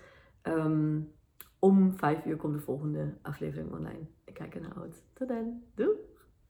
om 1.58 1.92
5 1.96 2.24
uur 2.24 2.36
komt 2.36 2.54
de 2.54 2.60
volgende 2.60 3.14
aflevering 3.22 3.72
online. 3.72 4.06
Ik 4.24 4.34
kijk 4.34 4.54
er 4.54 4.60
naar 4.60 4.82
uit. 4.82 5.02
Tot 5.12 5.28
dan. 5.28 5.62
Doei! 5.74 5.96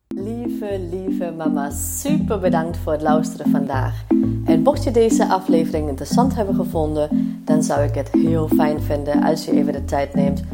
Lieve, 0.09 0.79
lieve 0.91 1.31
mama, 1.37 1.71
super 1.71 2.41
bedankt 2.41 2.77
voor 2.77 2.93
het 2.93 3.03
luisteren 3.03 3.51
vandaag. 3.51 4.05
En 4.45 4.63
mocht 4.63 4.85
je 4.85 4.91
deze 4.91 5.29
aflevering 5.29 5.89
interessant 5.89 6.35
hebben 6.35 6.55
gevonden, 6.55 7.41
dan 7.45 7.63
zou 7.63 7.83
ik 7.83 7.95
het 7.95 8.13
heel 8.13 8.49
fijn 8.49 8.81
vinden 8.81 9.23
als 9.23 9.45
je 9.45 9.53
even 9.53 9.73
de 9.73 9.85
tijd 9.85 10.15
neemt 10.15 10.45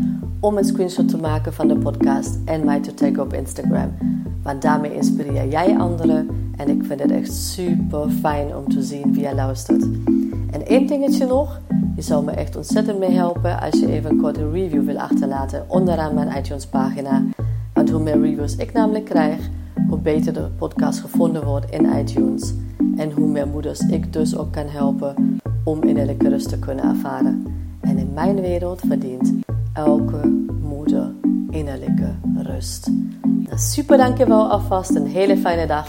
om 0.41 0.57
een 0.57 0.65
screenshot 0.65 1.09
te 1.09 1.17
maken 1.17 1.53
van 1.53 1.69
de 1.69 1.79
podcast 1.79 2.39
en 2.45 2.65
mij 2.65 2.81
te 2.81 2.95
taggen 2.95 3.23
op 3.23 3.33
Instagram. 3.33 3.97
Want 4.43 4.63
daarmee 4.63 4.95
inspireer 4.95 5.49
jij 5.49 5.79
anderen 5.79 6.44
en 6.57 6.69
ik 6.69 6.85
vind 6.85 7.01
het 7.01 7.11
echt 7.11 7.33
super 7.33 8.11
fijn 8.11 8.57
om 8.57 8.69
te 8.69 8.83
zien 8.83 9.13
wie 9.13 9.23
je 9.23 9.35
luistert. 9.35 9.83
En 10.51 10.67
één 10.67 10.87
dingetje 10.87 11.27
nog, 11.27 11.61
je 11.97 12.03
zou 12.03 12.25
me 12.25 12.31
echt 12.31 12.57
ontzettend 12.57 12.99
mee 12.99 13.11
helpen 13.11 13.61
als 13.61 13.81
je 13.81 13.93
even 13.93 14.11
een 14.11 14.21
korte 14.21 14.51
review 14.51 14.85
wil 14.85 14.99
achterlaten 14.99 15.65
onderaan 15.69 16.15
mijn 16.15 16.39
iTunes 16.39 16.67
pagina. 16.67 17.23
Want 17.73 17.91
hoe 17.91 18.03
meer 18.03 18.21
reviews 18.21 18.57
ik 18.57 18.73
namelijk 18.73 19.05
krijg, 19.05 19.49
hoe 19.89 19.99
beter 19.99 20.33
de 20.33 20.49
podcast 20.57 21.01
gevonden 21.01 21.45
wordt 21.45 21.71
in 21.71 21.99
iTunes. 21.99 22.55
En 22.97 23.13
hoe 23.13 23.29
meer 23.29 23.49
moeders 23.49 23.81
ik 23.81 24.13
dus 24.13 24.37
ook 24.37 24.53
kan 24.53 24.69
helpen 24.69 25.41
om 25.65 25.83
innerlijke 25.83 26.29
rust 26.29 26.49
te 26.49 26.59
kunnen 26.59 26.85
ervaren. 26.85 27.47
En 27.81 27.99
in 27.99 28.11
mijn 28.15 28.41
wereld 28.41 28.81
verdient 28.87 29.33
elke 29.73 30.47
moeder 30.63 31.11
innerlijke 31.51 32.15
rust. 32.37 32.91
Nou, 33.23 33.59
super 33.59 33.97
dankjewel 33.97 34.51
alvast, 34.51 34.95
een 34.95 35.07
hele 35.07 35.37
fijne 35.37 35.67
dag 35.67 35.89